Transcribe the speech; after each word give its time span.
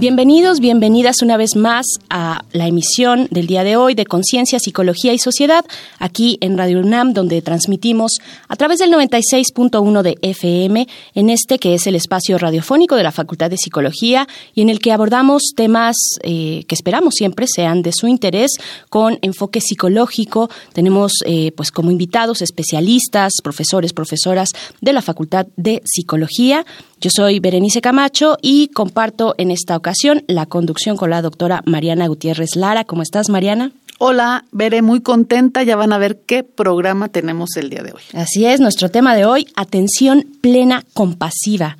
Bienvenidos, 0.00 0.60
bienvenidas 0.60 1.22
una 1.22 1.36
vez 1.36 1.56
más 1.56 1.84
a 2.08 2.44
la 2.52 2.68
emisión 2.68 3.26
del 3.32 3.48
día 3.48 3.64
de 3.64 3.74
hoy 3.74 3.96
de 3.96 4.06
Conciencia, 4.06 4.60
Psicología 4.60 5.12
y 5.12 5.18
Sociedad, 5.18 5.64
aquí 5.98 6.38
en 6.40 6.56
Radio 6.56 6.78
UNAM, 6.78 7.14
donde 7.14 7.42
transmitimos 7.42 8.12
a 8.46 8.54
través 8.54 8.78
del 8.78 8.92
96.1 8.92 10.02
de 10.02 10.16
FM, 10.22 10.86
en 11.14 11.30
este 11.30 11.58
que 11.58 11.74
es 11.74 11.88
el 11.88 11.96
espacio 11.96 12.38
radiofónico 12.38 12.94
de 12.94 13.02
la 13.02 13.10
Facultad 13.10 13.50
de 13.50 13.56
Psicología 13.56 14.28
y 14.54 14.62
en 14.62 14.68
el 14.68 14.78
que 14.78 14.92
abordamos 14.92 15.42
temas 15.56 15.96
eh, 16.22 16.62
que 16.68 16.76
esperamos 16.76 17.14
siempre 17.14 17.46
sean 17.48 17.82
de 17.82 17.90
su 17.92 18.06
interés, 18.06 18.52
con 18.90 19.18
enfoque 19.22 19.60
psicológico. 19.60 20.48
Tenemos 20.74 21.10
eh, 21.26 21.50
pues 21.56 21.72
como 21.72 21.90
invitados 21.90 22.40
especialistas, 22.40 23.32
profesores, 23.42 23.92
profesoras 23.92 24.50
de 24.80 24.92
la 24.92 25.02
Facultad 25.02 25.48
de 25.56 25.82
Psicología. 25.84 26.64
Yo 27.00 27.10
soy 27.14 27.38
Berenice 27.38 27.80
Camacho 27.80 28.38
y 28.42 28.68
comparto 28.68 29.36
en 29.38 29.52
esta 29.52 29.76
ocasión 29.76 30.24
la 30.26 30.46
conducción 30.46 30.96
con 30.96 31.10
la 31.10 31.22
doctora 31.22 31.62
Mariana 31.64 32.08
Gutiérrez 32.08 32.56
Lara. 32.56 32.82
¿Cómo 32.82 33.02
estás, 33.02 33.28
Mariana? 33.28 33.70
Hola, 34.00 34.44
veré 34.50 34.82
muy 34.82 35.00
contenta. 35.00 35.62
Ya 35.62 35.76
van 35.76 35.92
a 35.92 35.98
ver 35.98 36.20
qué 36.26 36.42
programa 36.42 37.08
tenemos 37.08 37.56
el 37.56 37.70
día 37.70 37.82
de 37.82 37.92
hoy. 37.92 38.02
Así 38.14 38.46
es, 38.46 38.58
nuestro 38.58 38.88
tema 38.88 39.14
de 39.14 39.26
hoy, 39.26 39.46
atención 39.54 40.26
plena 40.40 40.84
compasiva 40.92 41.78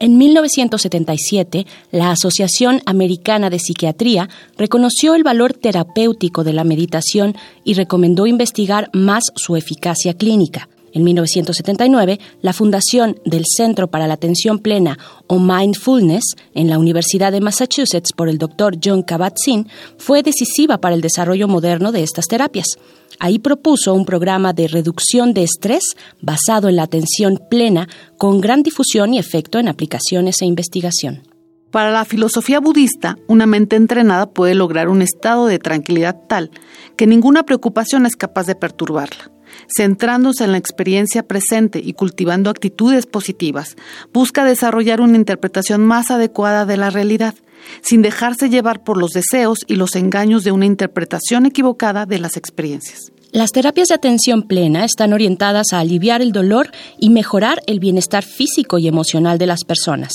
En 0.00 0.16
1977, 0.16 1.66
la 1.90 2.12
Asociación 2.12 2.80
Americana 2.86 3.50
de 3.50 3.58
Psiquiatría 3.58 4.30
reconoció 4.56 5.14
el 5.14 5.22
valor 5.22 5.52
terapéutico 5.52 6.44
de 6.44 6.54
la 6.54 6.64
meditación 6.64 7.36
y 7.62 7.74
recomendó 7.74 8.26
investigar 8.26 8.88
más 8.94 9.24
su 9.34 9.54
eficacia 9.54 10.14
clínica. 10.14 10.70
En 10.96 11.04
1979, 11.04 12.18
la 12.40 12.54
fundación 12.54 13.20
del 13.26 13.44
Centro 13.44 13.88
para 13.88 14.06
la 14.06 14.14
Atención 14.14 14.60
Plena 14.60 14.96
o 15.26 15.38
Mindfulness 15.38 16.36
en 16.54 16.70
la 16.70 16.78
Universidad 16.78 17.32
de 17.32 17.42
Massachusetts 17.42 18.14
por 18.14 18.30
el 18.30 18.38
doctor 18.38 18.78
John 18.82 19.02
Kabat-Zinn 19.02 19.68
fue 19.98 20.22
decisiva 20.22 20.78
para 20.78 20.94
el 20.94 21.02
desarrollo 21.02 21.48
moderno 21.48 21.92
de 21.92 22.02
estas 22.02 22.28
terapias. 22.28 22.78
Ahí 23.18 23.38
propuso 23.38 23.92
un 23.92 24.06
programa 24.06 24.54
de 24.54 24.68
reducción 24.68 25.34
de 25.34 25.42
estrés 25.42 25.96
basado 26.22 26.70
en 26.70 26.76
la 26.76 26.84
atención 26.84 27.42
plena 27.50 27.90
con 28.16 28.40
gran 28.40 28.62
difusión 28.62 29.12
y 29.12 29.18
efecto 29.18 29.58
en 29.58 29.68
aplicaciones 29.68 30.40
e 30.40 30.46
investigación. 30.46 31.24
Para 31.70 31.90
la 31.90 32.06
filosofía 32.06 32.58
budista, 32.58 33.18
una 33.28 33.44
mente 33.44 33.76
entrenada 33.76 34.30
puede 34.30 34.54
lograr 34.54 34.88
un 34.88 35.02
estado 35.02 35.46
de 35.46 35.58
tranquilidad 35.58 36.22
tal 36.26 36.50
que 36.96 37.06
ninguna 37.06 37.42
preocupación 37.42 38.06
es 38.06 38.16
capaz 38.16 38.46
de 38.46 38.54
perturbarla 38.54 39.35
centrándose 39.68 40.44
en 40.44 40.52
la 40.52 40.58
experiencia 40.58 41.22
presente 41.22 41.80
y 41.82 41.92
cultivando 41.92 42.50
actitudes 42.50 43.06
positivas, 43.06 43.76
busca 44.12 44.44
desarrollar 44.44 45.00
una 45.00 45.16
interpretación 45.16 45.84
más 45.84 46.10
adecuada 46.10 46.66
de 46.66 46.76
la 46.76 46.90
realidad, 46.90 47.34
sin 47.82 48.02
dejarse 48.02 48.48
llevar 48.48 48.84
por 48.84 48.96
los 48.96 49.12
deseos 49.12 49.60
y 49.66 49.76
los 49.76 49.96
engaños 49.96 50.44
de 50.44 50.52
una 50.52 50.66
interpretación 50.66 51.46
equivocada 51.46 52.06
de 52.06 52.18
las 52.18 52.36
experiencias. 52.36 53.12
Las 53.32 53.50
terapias 53.50 53.88
de 53.88 53.94
atención 53.94 54.44
plena 54.44 54.84
están 54.84 55.12
orientadas 55.12 55.72
a 55.72 55.80
aliviar 55.80 56.22
el 56.22 56.32
dolor 56.32 56.70
y 56.98 57.10
mejorar 57.10 57.60
el 57.66 57.80
bienestar 57.80 58.24
físico 58.24 58.78
y 58.78 58.88
emocional 58.88 59.36
de 59.36 59.46
las 59.46 59.64
personas. 59.64 60.12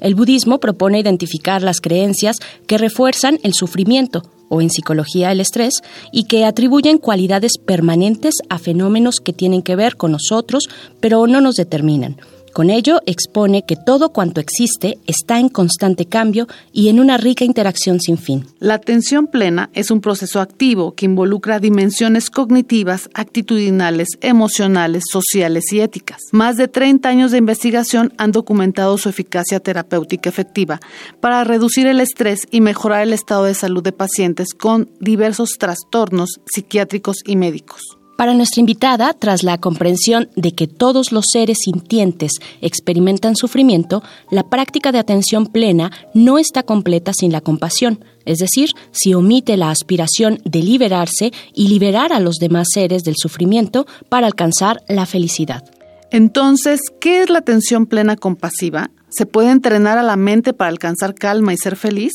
El 0.00 0.14
budismo 0.14 0.58
propone 0.58 0.98
identificar 0.98 1.62
las 1.62 1.80
creencias 1.80 2.38
que 2.66 2.78
refuerzan 2.78 3.38
el 3.42 3.54
sufrimiento, 3.54 4.22
o 4.48 4.60
en 4.60 4.70
psicología 4.70 5.32
el 5.32 5.40
estrés, 5.40 5.82
y 6.12 6.24
que 6.24 6.44
atribuyen 6.44 6.98
cualidades 6.98 7.52
permanentes 7.64 8.34
a 8.48 8.58
fenómenos 8.58 9.16
que 9.20 9.32
tienen 9.32 9.62
que 9.62 9.76
ver 9.76 9.96
con 9.96 10.12
nosotros, 10.12 10.68
pero 11.00 11.26
no 11.26 11.40
nos 11.40 11.56
determinan. 11.56 12.16
Con 12.54 12.70
ello 12.70 13.00
expone 13.04 13.64
que 13.66 13.74
todo 13.74 14.10
cuanto 14.10 14.40
existe 14.40 14.98
está 15.08 15.40
en 15.40 15.48
constante 15.48 16.06
cambio 16.06 16.46
y 16.72 16.88
en 16.88 17.00
una 17.00 17.16
rica 17.16 17.44
interacción 17.44 17.98
sin 17.98 18.16
fin. 18.16 18.46
La 18.60 18.74
atención 18.74 19.26
plena 19.26 19.70
es 19.72 19.90
un 19.90 20.00
proceso 20.00 20.40
activo 20.40 20.94
que 20.94 21.06
involucra 21.06 21.58
dimensiones 21.58 22.30
cognitivas, 22.30 23.10
actitudinales, 23.12 24.06
emocionales, 24.20 25.02
sociales 25.10 25.64
y 25.72 25.80
éticas. 25.80 26.20
Más 26.30 26.56
de 26.56 26.68
30 26.68 27.08
años 27.08 27.32
de 27.32 27.38
investigación 27.38 28.12
han 28.18 28.30
documentado 28.30 28.98
su 28.98 29.08
eficacia 29.08 29.58
terapéutica 29.58 30.30
efectiva 30.30 30.78
para 31.20 31.42
reducir 31.42 31.88
el 31.88 31.98
estrés 31.98 32.46
y 32.52 32.60
mejorar 32.60 33.02
el 33.02 33.14
estado 33.14 33.46
de 33.46 33.54
salud 33.54 33.82
de 33.82 33.90
pacientes 33.90 34.54
con 34.54 34.88
diversos 35.00 35.58
trastornos 35.58 36.38
psiquiátricos 36.46 37.16
y 37.26 37.34
médicos. 37.34 37.98
Para 38.16 38.34
nuestra 38.34 38.60
invitada, 38.60 39.12
tras 39.12 39.42
la 39.42 39.58
comprensión 39.58 40.28
de 40.36 40.52
que 40.52 40.68
todos 40.68 41.10
los 41.10 41.26
seres 41.32 41.58
sintientes 41.64 42.32
experimentan 42.60 43.34
sufrimiento, 43.34 44.04
la 44.30 44.44
práctica 44.44 44.92
de 44.92 45.00
atención 45.00 45.46
plena 45.46 45.90
no 46.14 46.38
está 46.38 46.62
completa 46.62 47.12
sin 47.12 47.32
la 47.32 47.40
compasión, 47.40 48.04
es 48.24 48.38
decir, 48.38 48.70
si 48.92 49.14
omite 49.14 49.56
la 49.56 49.70
aspiración 49.70 50.40
de 50.44 50.60
liberarse 50.60 51.32
y 51.54 51.66
liberar 51.68 52.12
a 52.12 52.20
los 52.20 52.36
demás 52.36 52.68
seres 52.72 53.02
del 53.02 53.16
sufrimiento 53.16 53.84
para 54.08 54.28
alcanzar 54.28 54.82
la 54.88 55.06
felicidad. 55.06 55.64
Entonces, 56.12 56.80
¿qué 57.00 57.22
es 57.22 57.30
la 57.30 57.40
atención 57.40 57.86
plena 57.86 58.16
compasiva? 58.16 58.90
¿Se 59.08 59.26
puede 59.26 59.50
entrenar 59.50 59.98
a 59.98 60.04
la 60.04 60.16
mente 60.16 60.52
para 60.52 60.70
alcanzar 60.70 61.14
calma 61.14 61.52
y 61.52 61.56
ser 61.56 61.74
feliz? 61.74 62.12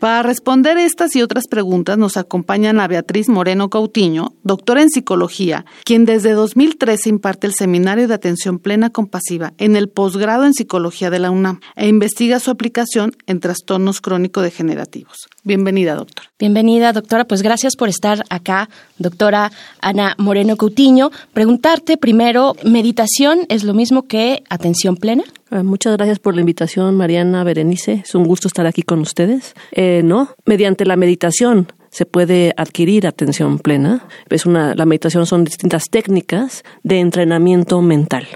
Para 0.00 0.22
responder 0.22 0.78
estas 0.78 1.16
y 1.16 1.22
otras 1.22 1.48
preguntas 1.48 1.98
nos 1.98 2.16
acompañan 2.16 2.78
a 2.78 2.86
Beatriz 2.86 3.28
Moreno 3.28 3.68
Cautiño, 3.68 4.32
doctora 4.44 4.82
en 4.82 4.90
psicología, 4.90 5.64
quien 5.84 6.04
desde 6.04 6.32
2013 6.32 7.08
imparte 7.08 7.48
el 7.48 7.54
Seminario 7.54 8.06
de 8.06 8.14
Atención 8.14 8.60
Plena 8.60 8.90
Compasiva 8.90 9.54
en 9.58 9.74
el 9.74 9.88
posgrado 9.88 10.44
en 10.44 10.54
psicología 10.54 11.10
de 11.10 11.18
la 11.18 11.32
UNAM 11.32 11.58
e 11.74 11.88
investiga 11.88 12.38
su 12.38 12.52
aplicación 12.52 13.16
en 13.26 13.40
trastornos 13.40 14.00
crónico-degenerativos. 14.00 15.28
Bienvenida, 15.48 15.94
doctora. 15.94 16.28
Bienvenida, 16.38 16.92
doctora. 16.92 17.24
Pues 17.24 17.40
gracias 17.40 17.74
por 17.74 17.88
estar 17.88 18.22
acá, 18.28 18.68
doctora 18.98 19.50
Ana 19.80 20.14
Moreno 20.18 20.58
Cautiño. 20.58 21.10
Preguntarte 21.32 21.96
primero, 21.96 22.54
¿meditación 22.64 23.46
es 23.48 23.64
lo 23.64 23.72
mismo 23.72 24.02
que 24.02 24.42
atención 24.50 24.98
plena? 24.98 25.24
Ah, 25.50 25.62
muchas 25.62 25.96
gracias 25.96 26.18
por 26.18 26.34
la 26.34 26.42
invitación, 26.42 26.96
Mariana 26.96 27.44
Berenice. 27.44 28.02
Es 28.04 28.14
un 28.14 28.24
gusto 28.24 28.46
estar 28.46 28.66
aquí 28.66 28.82
con 28.82 29.00
ustedes. 29.00 29.54
Eh, 29.72 30.02
no, 30.04 30.28
mediante 30.44 30.84
la 30.84 30.96
meditación 30.96 31.72
se 31.88 32.04
puede 32.04 32.52
adquirir 32.58 33.06
atención 33.06 33.58
plena. 33.58 34.06
Es 34.28 34.44
una, 34.44 34.74
la 34.74 34.84
meditación 34.84 35.24
son 35.24 35.44
distintas 35.44 35.84
técnicas 35.88 36.62
de 36.82 37.00
entrenamiento 37.00 37.80
mental. 37.80 38.28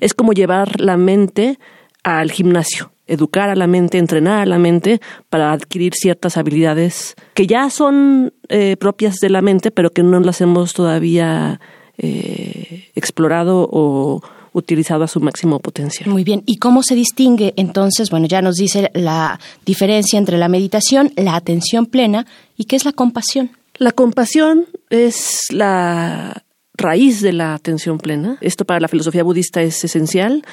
Es 0.00 0.12
como 0.12 0.34
llevar 0.34 0.78
la 0.78 0.98
mente 0.98 1.58
al 2.02 2.30
gimnasio, 2.30 2.92
educar 3.08 3.48
a 3.50 3.56
la 3.56 3.66
mente, 3.66 3.98
entrenar 3.98 4.40
a 4.40 4.46
la 4.46 4.58
mente 4.58 5.00
para 5.28 5.52
adquirir 5.52 5.94
ciertas 5.94 6.36
habilidades 6.36 7.16
que 7.34 7.46
ya 7.46 7.70
son 7.70 8.32
eh, 8.48 8.76
propias 8.76 9.16
de 9.16 9.30
la 9.30 9.42
mente, 9.42 9.70
pero 9.70 9.90
que 9.90 10.02
no 10.02 10.20
las 10.20 10.40
hemos 10.40 10.74
todavía 10.74 11.60
eh, 11.96 12.90
explorado 12.94 13.68
o 13.70 14.22
utilizado 14.52 15.04
a 15.04 15.08
su 15.08 15.20
máximo 15.20 15.58
potencial. 15.60 16.08
Muy 16.10 16.24
bien. 16.24 16.42
¿Y 16.46 16.56
cómo 16.56 16.82
se 16.82 16.94
distingue 16.94 17.54
entonces? 17.56 18.10
Bueno, 18.10 18.26
ya 18.26 18.42
nos 18.42 18.56
dice 18.56 18.90
la 18.94 19.38
diferencia 19.64 20.18
entre 20.18 20.38
la 20.38 20.48
meditación, 20.48 21.12
la 21.16 21.36
atención 21.36 21.86
plena 21.86 22.26
y 22.56 22.64
qué 22.64 22.76
es 22.76 22.84
la 22.84 22.92
compasión. 22.92 23.50
La 23.76 23.92
compasión 23.92 24.66
es 24.90 25.46
la 25.50 26.44
raíz 26.74 27.20
de 27.20 27.32
la 27.32 27.54
atención 27.54 27.98
plena. 27.98 28.38
Esto 28.40 28.64
para 28.64 28.80
la 28.80 28.88
filosofía 28.88 29.22
budista 29.22 29.62
es 29.62 29.82
esencial 29.84 30.44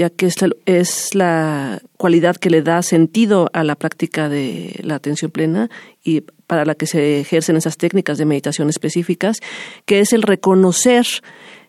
ya 0.00 0.08
que 0.08 0.24
esta 0.24 0.48
es 0.64 1.14
la 1.14 1.82
cualidad 1.98 2.36
que 2.36 2.48
le 2.48 2.62
da 2.62 2.80
sentido 2.80 3.50
a 3.52 3.64
la 3.64 3.74
práctica 3.74 4.30
de 4.30 4.80
la 4.82 4.94
atención 4.94 5.30
plena 5.30 5.68
y 6.02 6.22
para 6.46 6.64
la 6.64 6.74
que 6.74 6.86
se 6.86 7.20
ejercen 7.20 7.56
esas 7.56 7.76
técnicas 7.76 8.16
de 8.16 8.24
meditación 8.24 8.70
específicas, 8.70 9.40
que 9.84 10.00
es 10.00 10.14
el 10.14 10.22
reconocer 10.22 11.06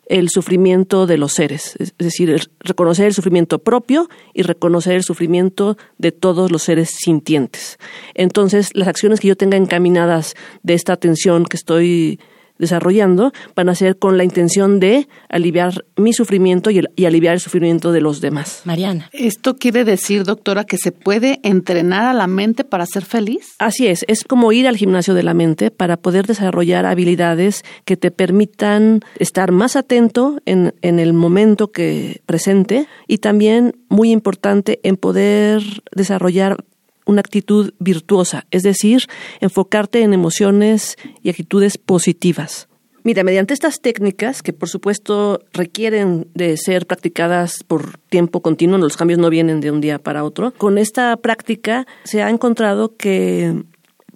el 0.06 0.30
sufrimiento 0.30 1.08
de 1.08 1.18
los 1.18 1.34
seres, 1.34 1.76
es 1.78 1.94
decir, 1.98 2.50
reconocer 2.62 3.08
el 3.08 3.14
sufrimiento 3.14 3.60
propio 3.60 4.08
y 4.34 4.44
reconocer 4.44 4.94
el 4.94 5.04
sufrimiento 5.04 5.78
de 5.98 6.14
todos 6.14 6.52
los 6.52 6.64
seres 6.64 6.90
sintientes. 6.90 7.80
Entonces, 8.14 8.70
las 8.74 8.88
acciones 8.88 9.20
que 9.20 9.28
yo 9.28 9.36
tenga 9.36 9.58
encaminadas 9.58 10.36
de 10.64 10.74
esta 10.76 10.94
atención 10.94 11.44
que 11.44 11.58
estoy 11.58 12.22
desarrollando 12.62 13.34
van 13.56 13.68
a 13.68 13.76
ser 13.76 13.98
con 13.98 14.18
la 14.18 14.24
intención 14.24 14.80
de 14.80 15.10
aliviar 15.28 15.84
mi 15.98 16.14
sufrimiento 16.14 16.72
y, 16.72 17.06
aliviar 17.06 17.34
el 17.34 17.40
sufrimiento 17.42 17.92
de 17.92 18.00
los 18.00 18.22
demás. 18.22 18.62
Mariana. 18.64 19.10
¿Esto 19.12 19.58
quiere 19.58 19.84
decir, 19.84 20.24
doctora, 20.24 20.64
que 20.64 20.78
se 20.78 20.94
puede 20.94 21.40
entrenar 21.44 22.06
a 22.06 22.14
la 22.14 22.28
mente 22.28 22.64
para 22.64 22.86
ser 22.86 23.04
feliz? 23.04 23.56
Así 23.60 23.88
es, 23.88 24.06
es 24.08 24.24
como 24.24 24.52
ir 24.54 24.68
al 24.68 24.78
gimnasio 24.78 25.14
de 25.14 25.24
la 25.24 25.34
mente 25.34 25.72
para 25.72 25.98
poder 25.98 26.28
desarrollar 26.28 26.86
habilidades 26.86 27.64
que 27.84 27.98
te 27.98 28.12
permitan 28.12 29.02
estar 29.18 29.52
más 29.52 29.76
atento 29.76 30.38
en, 30.46 30.74
en 30.82 31.00
el 31.00 31.14
momento 31.14 31.72
que 31.72 32.22
presente 32.26 32.88
y 33.08 33.18
también, 33.18 33.76
muy 33.90 34.12
importante, 34.12 34.80
en 34.84 34.96
poder 34.96 35.64
desarrollar 35.92 36.64
una 37.06 37.22
actitud 37.22 37.74
virtuosa, 37.80 38.46
es 38.52 38.64
decir, 38.64 39.08
enfocarte 39.40 40.02
en 40.02 40.14
emociones 40.14 40.98
y 41.22 41.30
actitudes 41.30 41.78
positivas. 41.78 42.68
Mira, 43.04 43.24
mediante 43.24 43.56
estas 43.56 43.82
técnicas, 43.82 44.44
que 44.44 44.54
por 44.54 44.70
supuesto 44.70 45.40
requieren 45.54 46.28
de 46.36 46.56
ser 46.56 46.86
practicadas 46.86 47.64
por 47.64 47.98
tiempo 47.98 48.42
continuo, 48.42 48.78
los 48.78 48.96
cambios 48.96 49.20
no 49.20 49.32
vienen 49.32 49.60
de 49.60 49.72
un 49.72 49.82
día 49.82 49.98
para 49.98 50.24
otro, 50.24 50.52
con 50.52 50.78
esta 50.78 51.18
práctica 51.18 51.88
se 52.04 52.22
ha 52.22 52.30
encontrado 52.30 52.96
que, 52.96 53.64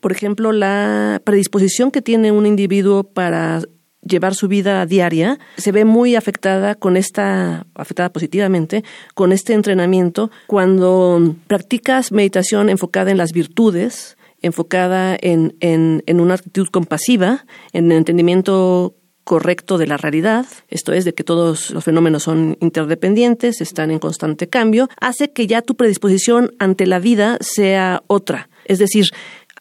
por 0.02 0.12
ejemplo, 0.12 0.52
la 0.52 1.20
predisposición 1.24 1.90
que 1.90 2.04
tiene 2.04 2.32
un 2.32 2.46
individuo 2.46 3.04
para 3.04 3.62
llevar 4.06 4.36
su 4.36 4.48
vida 4.48 4.86
diaria 4.86 5.40
se 5.58 5.72
ve 5.72 5.86
muy 5.86 6.16
afectada 6.16 6.76
con 6.76 6.98
esta, 6.98 7.66
afectada 7.76 8.10
positivamente, 8.10 8.84
con 9.14 9.32
este 9.32 9.54
entrenamiento 9.54 10.32
cuando 10.48 11.36
practicas 11.48 12.12
meditación 12.12 12.70
enfocada 12.70 13.12
en 13.12 13.18
las 13.18 13.32
virtudes, 13.32 14.18
enfocada 14.42 15.18
en, 15.20 15.56
en, 15.60 16.04
en 16.06 16.20
una 16.20 16.36
actitud 16.36 16.68
compasiva, 16.68 17.46
en 17.74 17.92
el 17.92 17.98
entendimiento 17.98 18.96
correcto 19.26 19.80
de 19.80 19.88
la 19.88 19.98
realidad, 19.98 20.46
esto 20.70 20.94
es, 20.94 21.04
de 21.04 21.14
que 21.14 21.24
todos 21.24 21.72
los 21.72 21.84
fenómenos 21.84 22.24
son 22.24 22.58
interdependientes, 22.62 23.60
están 23.60 23.90
en 23.90 23.98
constante 23.98 24.48
cambio, 24.48 24.88
hace 25.02 25.34
que 25.34 25.48
ya 25.48 25.64
tu 25.64 25.76
predisposición 25.76 26.54
ante 26.60 26.86
la 26.86 27.00
vida 27.00 27.38
sea 27.42 28.04
otra. 28.06 28.50
Es 28.66 28.78
decir, 28.80 29.06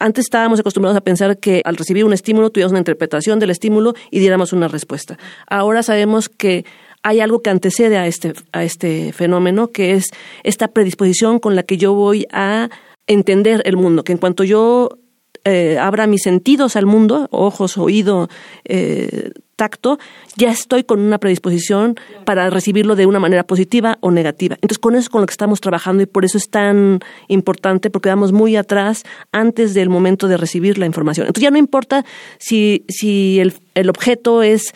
antes 0.00 0.24
estábamos 0.24 0.60
acostumbrados 0.60 0.96
a 0.96 1.00
pensar 1.02 1.38
que 1.38 1.62
al 1.64 1.76
recibir 1.76 2.04
un 2.04 2.12
estímulo 2.12 2.50
tuviéramos 2.50 2.72
una 2.72 2.80
interpretación 2.80 3.38
del 3.38 3.50
estímulo 3.50 3.94
y 4.10 4.18
diéramos 4.18 4.52
una 4.52 4.68
respuesta. 4.68 5.18
Ahora 5.46 5.82
sabemos 5.82 6.28
que 6.28 6.64
hay 7.02 7.20
algo 7.20 7.42
que 7.42 7.50
antecede 7.50 7.98
a 7.98 8.06
este, 8.06 8.32
a 8.52 8.64
este 8.64 9.12
fenómeno, 9.12 9.68
que 9.68 9.92
es 9.92 10.06
esta 10.42 10.68
predisposición 10.68 11.38
con 11.38 11.54
la 11.54 11.62
que 11.62 11.76
yo 11.76 11.92
voy 11.92 12.26
a 12.32 12.70
entender 13.06 13.62
el 13.66 13.76
mundo, 13.76 14.04
que 14.04 14.12
en 14.12 14.18
cuanto 14.18 14.42
yo 14.42 14.98
eh, 15.44 15.78
abra 15.78 16.06
mis 16.06 16.22
sentidos 16.22 16.76
al 16.76 16.86
mundo, 16.86 17.28
ojos, 17.30 17.76
oído, 17.78 18.28
eh, 18.64 19.30
tacto, 19.56 19.98
ya 20.36 20.50
estoy 20.50 20.84
con 20.84 21.00
una 21.00 21.18
predisposición 21.18 21.96
para 22.24 22.50
recibirlo 22.50 22.96
de 22.96 23.06
una 23.06 23.20
manera 23.20 23.44
positiva 23.44 23.98
o 24.00 24.10
negativa. 24.10 24.56
Entonces, 24.56 24.78
con 24.78 24.94
eso 24.94 25.02
es 25.02 25.08
con 25.08 25.20
lo 25.20 25.26
que 25.26 25.32
estamos 25.32 25.60
trabajando 25.60 26.02
y 26.02 26.06
por 26.06 26.24
eso 26.24 26.38
es 26.38 26.48
tan 26.50 27.00
importante, 27.28 27.90
porque 27.90 28.08
quedamos 28.08 28.32
muy 28.32 28.56
atrás 28.56 29.04
antes 29.32 29.74
del 29.74 29.88
momento 29.88 30.28
de 30.28 30.36
recibir 30.36 30.78
la 30.78 30.86
información. 30.86 31.26
Entonces, 31.26 31.44
ya 31.44 31.50
no 31.50 31.58
importa 31.58 32.04
si, 32.38 32.84
si 32.88 33.38
el, 33.40 33.54
el 33.74 33.90
objeto 33.90 34.42
es 34.42 34.74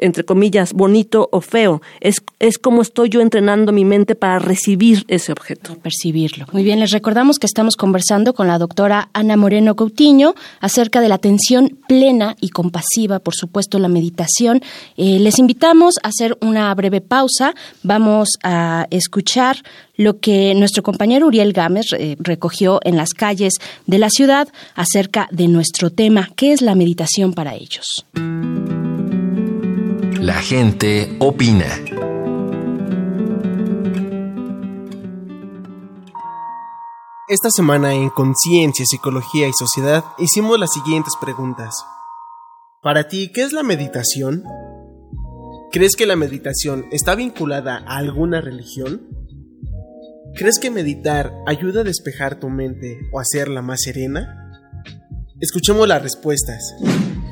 entre 0.00 0.24
comillas, 0.24 0.72
bonito 0.72 1.28
o 1.30 1.40
feo. 1.40 1.80
Es, 2.00 2.22
es 2.38 2.58
como 2.58 2.82
estoy 2.82 3.08
yo 3.08 3.20
entrenando 3.20 3.72
mi 3.72 3.84
mente 3.84 4.14
para 4.14 4.38
recibir 4.38 5.04
ese 5.08 5.32
objeto. 5.32 5.76
percibirlo. 5.76 6.46
Muy 6.52 6.64
bien, 6.64 6.80
les 6.80 6.90
recordamos 6.90 7.38
que 7.38 7.46
estamos 7.46 7.76
conversando 7.76 8.34
con 8.34 8.46
la 8.46 8.58
doctora 8.58 9.10
Ana 9.12 9.36
Moreno 9.36 9.76
Coutinho 9.76 10.34
acerca 10.60 11.00
de 11.00 11.08
la 11.08 11.16
atención 11.16 11.78
plena 11.86 12.36
y 12.40 12.48
compasiva, 12.48 13.18
por 13.18 13.34
supuesto, 13.34 13.78
la 13.78 13.88
meditación. 13.88 14.62
Eh, 14.96 15.18
les 15.20 15.38
invitamos 15.38 15.94
a 16.02 16.08
hacer 16.08 16.36
una 16.40 16.74
breve 16.74 17.00
pausa. 17.00 17.54
Vamos 17.82 18.30
a 18.42 18.86
escuchar 18.90 19.56
lo 19.96 20.18
que 20.18 20.54
nuestro 20.54 20.82
compañero 20.82 21.26
Uriel 21.26 21.52
Gámez 21.52 21.86
eh, 21.92 22.16
recogió 22.18 22.80
en 22.84 22.96
las 22.96 23.10
calles 23.10 23.54
de 23.86 23.98
la 23.98 24.08
ciudad 24.08 24.48
acerca 24.74 25.28
de 25.30 25.46
nuestro 25.46 25.90
tema, 25.90 26.30
¿qué 26.36 26.52
es 26.52 26.62
la 26.62 26.74
meditación 26.74 27.34
para 27.34 27.54
ellos? 27.54 28.06
La 30.20 30.42
gente 30.42 31.16
opina. 31.18 31.64
Esta 37.26 37.48
semana 37.50 37.94
en 37.94 38.10
Conciencia, 38.10 38.84
Psicología 38.84 39.48
y 39.48 39.52
Sociedad 39.58 40.04
hicimos 40.18 40.60
las 40.60 40.72
siguientes 40.74 41.14
preguntas. 41.18 41.74
Para 42.82 43.08
ti, 43.08 43.32
¿qué 43.32 43.44
es 43.44 43.52
la 43.52 43.62
meditación? 43.62 44.44
¿Crees 45.72 45.96
que 45.96 46.04
la 46.04 46.16
meditación 46.16 46.84
está 46.90 47.14
vinculada 47.14 47.78
a 47.78 47.96
alguna 47.96 48.42
religión? 48.42 49.08
¿Crees 50.34 50.58
que 50.58 50.70
meditar 50.70 51.32
ayuda 51.46 51.80
a 51.80 51.84
despejar 51.84 52.38
tu 52.38 52.50
mente 52.50 52.98
o 53.10 53.20
hacerla 53.20 53.62
más 53.62 53.80
serena? 53.80 54.52
Escuchemos 55.40 55.88
las 55.88 56.02
respuestas. 56.02 56.74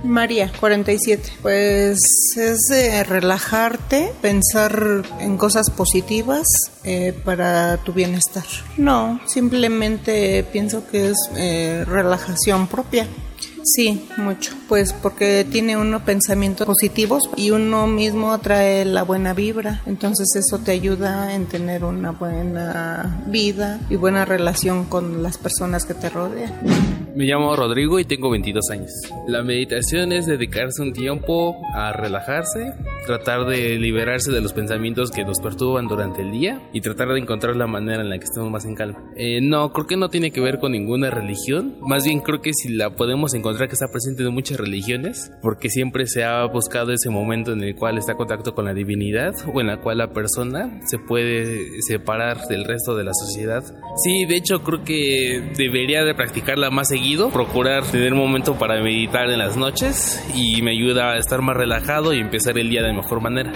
María, 0.04 0.50
47. 0.60 1.32
Pues 1.42 1.98
es 2.36 2.58
de 2.70 3.04
relajarte, 3.04 4.12
pensar 4.20 5.02
en 5.20 5.36
cosas 5.36 5.70
positivas 5.70 6.46
eh, 6.84 7.12
para 7.24 7.76
tu 7.78 7.92
bienestar. 7.92 8.44
No, 8.76 9.20
simplemente 9.26 10.44
pienso 10.52 10.86
que 10.86 11.10
es 11.10 11.16
eh, 11.36 11.84
relajación 11.86 12.66
propia. 12.68 13.06
Sí, 13.64 14.08
mucho. 14.16 14.54
Pues 14.68 14.92
porque 14.92 15.46
tiene 15.50 15.76
uno 15.76 16.04
pensamientos 16.04 16.66
positivos 16.66 17.28
y 17.36 17.50
uno 17.50 17.86
mismo 17.86 18.32
atrae 18.32 18.84
la 18.84 19.02
buena 19.02 19.34
vibra. 19.34 19.82
Entonces 19.86 20.28
eso 20.36 20.58
te 20.58 20.72
ayuda 20.72 21.34
en 21.34 21.46
tener 21.46 21.84
una 21.84 22.12
buena 22.12 23.22
vida 23.26 23.80
y 23.90 23.96
buena 23.96 24.24
relación 24.24 24.84
con 24.84 25.22
las 25.22 25.38
personas 25.38 25.84
que 25.84 25.94
te 25.94 26.08
rodean. 26.08 27.07
Me 27.14 27.24
llamo 27.24 27.56
Rodrigo 27.56 27.98
y 27.98 28.04
tengo 28.04 28.30
22 28.30 28.70
años. 28.70 28.92
La 29.26 29.42
meditación 29.42 30.12
es 30.12 30.26
dedicarse 30.26 30.82
un 30.82 30.92
tiempo 30.92 31.56
a 31.74 31.92
relajarse, 31.92 32.74
tratar 33.06 33.46
de 33.46 33.78
liberarse 33.78 34.30
de 34.30 34.40
los 34.40 34.52
pensamientos 34.52 35.10
que 35.10 35.24
nos 35.24 35.40
perturban 35.40 35.88
durante 35.88 36.22
el 36.22 36.30
día 36.30 36.62
y 36.72 36.80
tratar 36.80 37.08
de 37.08 37.18
encontrar 37.18 37.56
la 37.56 37.66
manera 37.66 38.02
en 38.02 38.10
la 38.10 38.18
que 38.18 38.24
estemos 38.24 38.50
más 38.50 38.64
en 38.66 38.74
calma. 38.74 39.02
Eh, 39.16 39.40
no, 39.40 39.72
creo 39.72 39.86
que 39.86 39.96
no 39.96 40.10
tiene 40.10 40.30
que 40.30 40.40
ver 40.40 40.58
con 40.58 40.72
ninguna 40.72 41.10
religión. 41.10 41.76
Más 41.80 42.04
bien 42.04 42.20
creo 42.20 42.40
que 42.40 42.52
si 42.54 42.68
la 42.68 42.90
podemos 42.90 43.34
encontrar 43.34 43.68
que 43.68 43.74
está 43.74 43.90
presente 43.90 44.22
en 44.22 44.32
muchas 44.32 44.58
religiones, 44.58 45.32
porque 45.42 45.70
siempre 45.70 46.06
se 46.06 46.24
ha 46.24 46.44
buscado 46.44 46.92
ese 46.92 47.10
momento 47.10 47.52
en 47.52 47.62
el 47.62 47.74
cual 47.74 47.98
está 47.98 48.12
en 48.12 48.18
contacto 48.18 48.54
con 48.54 48.66
la 48.66 48.74
divinidad 48.74 49.34
o 49.52 49.60
en 49.60 49.66
la 49.66 49.80
cual 49.80 49.98
la 49.98 50.12
persona 50.12 50.80
se 50.86 50.98
puede 50.98 51.82
separar 51.82 52.46
del 52.48 52.64
resto 52.64 52.94
de 52.94 53.04
la 53.04 53.12
sociedad. 53.14 53.64
Sí, 54.04 54.24
de 54.24 54.36
hecho 54.36 54.62
creo 54.62 54.84
que 54.84 55.52
debería 55.56 56.04
de 56.04 56.14
practicarla 56.14 56.70
más 56.70 56.88
seguido 56.88 57.07
procurar 57.16 57.84
tener 57.90 58.12
un 58.12 58.18
momento 58.18 58.58
para 58.58 58.82
meditar 58.82 59.30
en 59.30 59.38
las 59.38 59.56
noches 59.56 60.22
y 60.34 60.60
me 60.62 60.72
ayuda 60.72 61.12
a 61.12 61.18
estar 61.18 61.40
más 61.40 61.56
relajado 61.56 62.12
y 62.12 62.20
empezar 62.20 62.58
el 62.58 62.68
día 62.68 62.82
de 62.82 62.92
mejor 62.92 63.20
manera. 63.20 63.52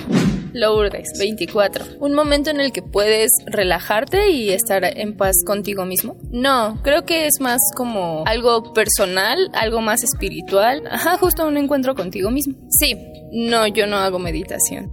Lourdes, 0.54 1.09
24. 1.18 1.85
¿Un 2.00 2.14
momento 2.14 2.50
en 2.50 2.61
el 2.61 2.73
que 2.73 2.82
puedes 2.82 3.30
relajarte 3.47 4.30
y 4.30 4.50
estar 4.50 4.85
en 4.85 5.16
paz 5.16 5.35
contigo 5.47 5.85
mismo? 5.85 6.16
No, 6.30 6.78
creo 6.82 7.04
que 7.04 7.26
es 7.26 7.40
más 7.40 7.61
como 7.76 8.25
algo 8.26 8.73
personal, 8.73 9.50
algo 9.54 9.80
más 9.80 10.02
espiritual. 10.02 10.82
Ajá, 10.90 11.16
justo 11.18 11.47
un 11.47 11.56
encuentro 11.56 11.94
contigo 11.94 12.30
mismo. 12.30 12.54
Sí, 12.71 12.94
no, 13.32 13.66
yo 13.66 13.87
no 13.87 13.97
hago 13.97 14.18
meditación. 14.18 14.92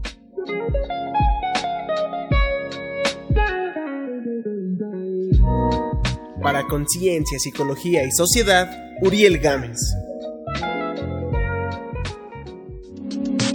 Para 6.41 6.65
Conciencia, 6.67 7.38
Psicología 7.39 8.05
y 8.05 8.12
Sociedad, 8.12 8.69
Uriel 9.01 9.39
Gámez. 9.39 9.77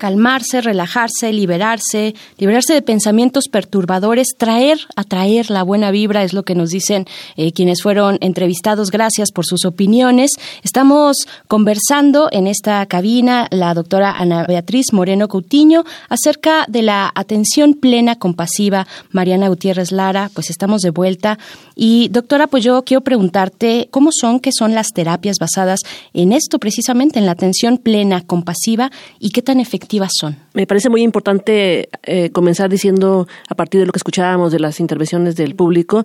calmarse, 0.04 0.60
relajarse, 0.60 1.32
liberarse, 1.32 2.14
liberarse 2.36 2.74
de 2.74 2.82
pensamientos 2.82 3.44
perturbadores, 3.50 4.34
traer, 4.36 4.78
atraer 4.96 5.50
la 5.50 5.62
buena 5.62 5.90
vibra, 5.90 6.24
es 6.24 6.34
lo 6.34 6.42
que 6.42 6.54
nos 6.54 6.68
dicen 6.68 7.06
eh, 7.36 7.52
quienes 7.52 7.80
fueron 7.80 8.18
entrevistados. 8.20 8.90
Gracias 8.90 9.32
por 9.32 9.46
sus 9.46 9.64
opiniones. 9.64 10.32
Estamos 10.62 11.16
conversando 11.48 12.28
en 12.32 12.46
esta 12.46 12.84
cabina 12.84 13.48
la 13.50 13.72
doctora 13.72 14.10
Ana 14.18 14.44
Beatriz 14.46 14.92
Moreno 14.92 15.26
Coutinho 15.26 15.84
acerca 16.10 16.66
de 16.68 16.82
la 16.82 17.10
atención 17.14 17.72
plena 17.72 18.16
compasiva. 18.16 18.86
Mariana 19.10 19.48
Gutiérrez 19.48 19.90
Lara, 19.90 20.30
pues 20.34 20.50
estamos 20.50 20.82
de 20.82 20.90
vuelta. 20.90 21.38
Y 21.74 22.08
doctora, 22.10 22.46
pues 22.46 22.62
yo 22.62 22.84
quiero 22.84 23.00
preguntarte 23.00 23.88
cómo 23.90 24.10
son, 24.12 24.38
qué 24.38 24.50
son 24.52 24.74
las 24.74 24.88
terapias 24.88 25.38
basadas 25.40 25.80
en 26.12 26.32
esto 26.32 26.58
precisamente, 26.58 27.18
en 27.18 27.24
la 27.24 27.32
atención 27.32 27.78
plena 27.78 28.20
compasiva 28.20 28.92
y 29.18 29.30
qué 29.30 29.40
tan 29.40 29.60
son. 30.08 30.36
Me 30.52 30.66
parece 30.66 30.88
muy 30.88 31.02
importante 31.02 31.88
eh, 32.02 32.30
comenzar 32.30 32.70
diciendo, 32.70 33.26
a 33.48 33.54
partir 33.54 33.80
de 33.80 33.86
lo 33.86 33.92
que 33.92 33.98
escuchábamos 33.98 34.52
de 34.52 34.60
las 34.60 34.80
intervenciones 34.80 35.36
del 35.36 35.54
público, 35.54 36.04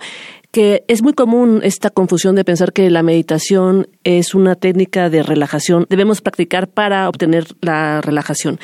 que 0.52 0.84
es 0.88 1.02
muy 1.02 1.14
común 1.14 1.62
esta 1.64 1.90
confusión 1.90 2.36
de 2.36 2.44
pensar 2.44 2.74
que 2.74 2.90
la 2.90 3.04
meditación 3.04 3.88
es 4.04 4.34
una 4.34 4.56
técnica 4.56 5.10
de 5.10 5.24
relajación. 5.24 5.86
Debemos 5.90 6.22
practicar 6.22 6.68
para 6.68 7.08
obtener 7.10 7.46
la 7.62 8.02
relajación. 8.02 8.60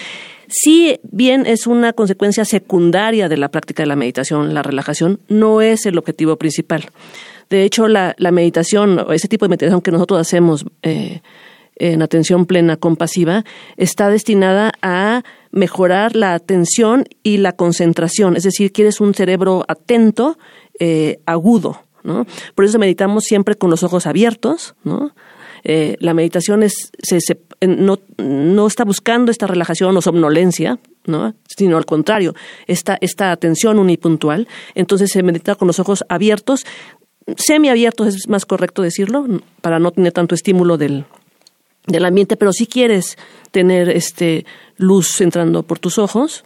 Si 0.47 0.99
bien 1.03 1.45
es 1.45 1.67
una 1.67 1.93
consecuencia 1.93 2.45
secundaria 2.45 3.29
de 3.29 3.37
la 3.37 3.49
práctica 3.49 3.83
de 3.83 3.87
la 3.87 3.95
meditación, 3.95 4.53
la 4.53 4.63
relajación 4.63 5.19
no 5.27 5.61
es 5.61 5.85
el 5.85 5.97
objetivo 5.97 6.37
principal. 6.37 6.85
De 7.49 7.63
hecho, 7.63 7.87
la, 7.87 8.15
meditación, 8.31 8.99
o 8.99 9.11
ese 9.11 9.27
tipo 9.27 9.45
de 9.45 9.49
meditación 9.49 9.81
que 9.81 9.91
nosotros 9.91 10.19
hacemos 10.19 10.65
eh, 10.81 11.21
en 11.75 12.01
atención 12.01 12.45
plena 12.45 12.77
compasiva, 12.77 13.43
está 13.77 14.09
destinada 14.09 14.71
a 14.81 15.23
mejorar 15.51 16.15
la 16.15 16.33
atención 16.33 17.05
y 17.23 17.37
la 17.37 17.53
concentración. 17.53 18.35
Es 18.35 18.43
decir, 18.43 18.71
quieres 18.71 19.01
un 19.01 19.13
cerebro 19.13 19.65
atento, 19.67 20.37
eh, 20.79 21.19
agudo. 21.25 21.81
¿no? 22.03 22.25
Por 22.53 22.65
eso 22.65 22.77
meditamos 22.79 23.23
siempre 23.23 23.55
con 23.55 23.69
los 23.69 23.83
ojos 23.83 24.05
abiertos, 24.05 24.75
¿no? 24.83 25.13
Eh, 25.67 25.97
la 25.99 26.13
meditación 26.13 26.61
es, 26.61 26.91
se, 27.01 27.17
no, 27.65 27.97
no, 28.17 28.67
está 28.67 28.85
buscando 28.85 29.31
esta 29.31 29.47
relajación 29.47 29.97
o 29.97 30.01
somnolencia, 30.01 30.77
¿no? 31.07 31.33
sino 31.47 31.77
al 31.77 31.87
contrario, 31.87 32.35
esta, 32.67 32.99
esta 33.01 33.31
atención 33.31 33.79
unipuntual. 33.79 34.47
Entonces 34.75 35.09
se 35.11 35.23
medita 35.23 35.55
con 35.55 35.65
los 35.65 35.79
ojos 35.79 36.05
abiertos, 36.07 36.67
semiabiertos 37.35 38.09
es 38.09 38.29
más 38.29 38.45
correcto 38.45 38.83
decirlo, 38.83 39.25
para 39.61 39.79
no 39.79 39.89
tener 39.89 40.11
tanto 40.11 40.35
estímulo 40.35 40.77
del, 40.77 41.05
del 41.87 42.05
ambiente, 42.05 42.37
pero 42.37 42.53
si 42.53 42.67
quieres 42.67 43.17
tener 43.51 43.89
este 43.89 44.45
luz 44.77 45.21
entrando 45.21 45.63
por 45.63 45.79
tus 45.79 45.97
ojos, 45.97 46.43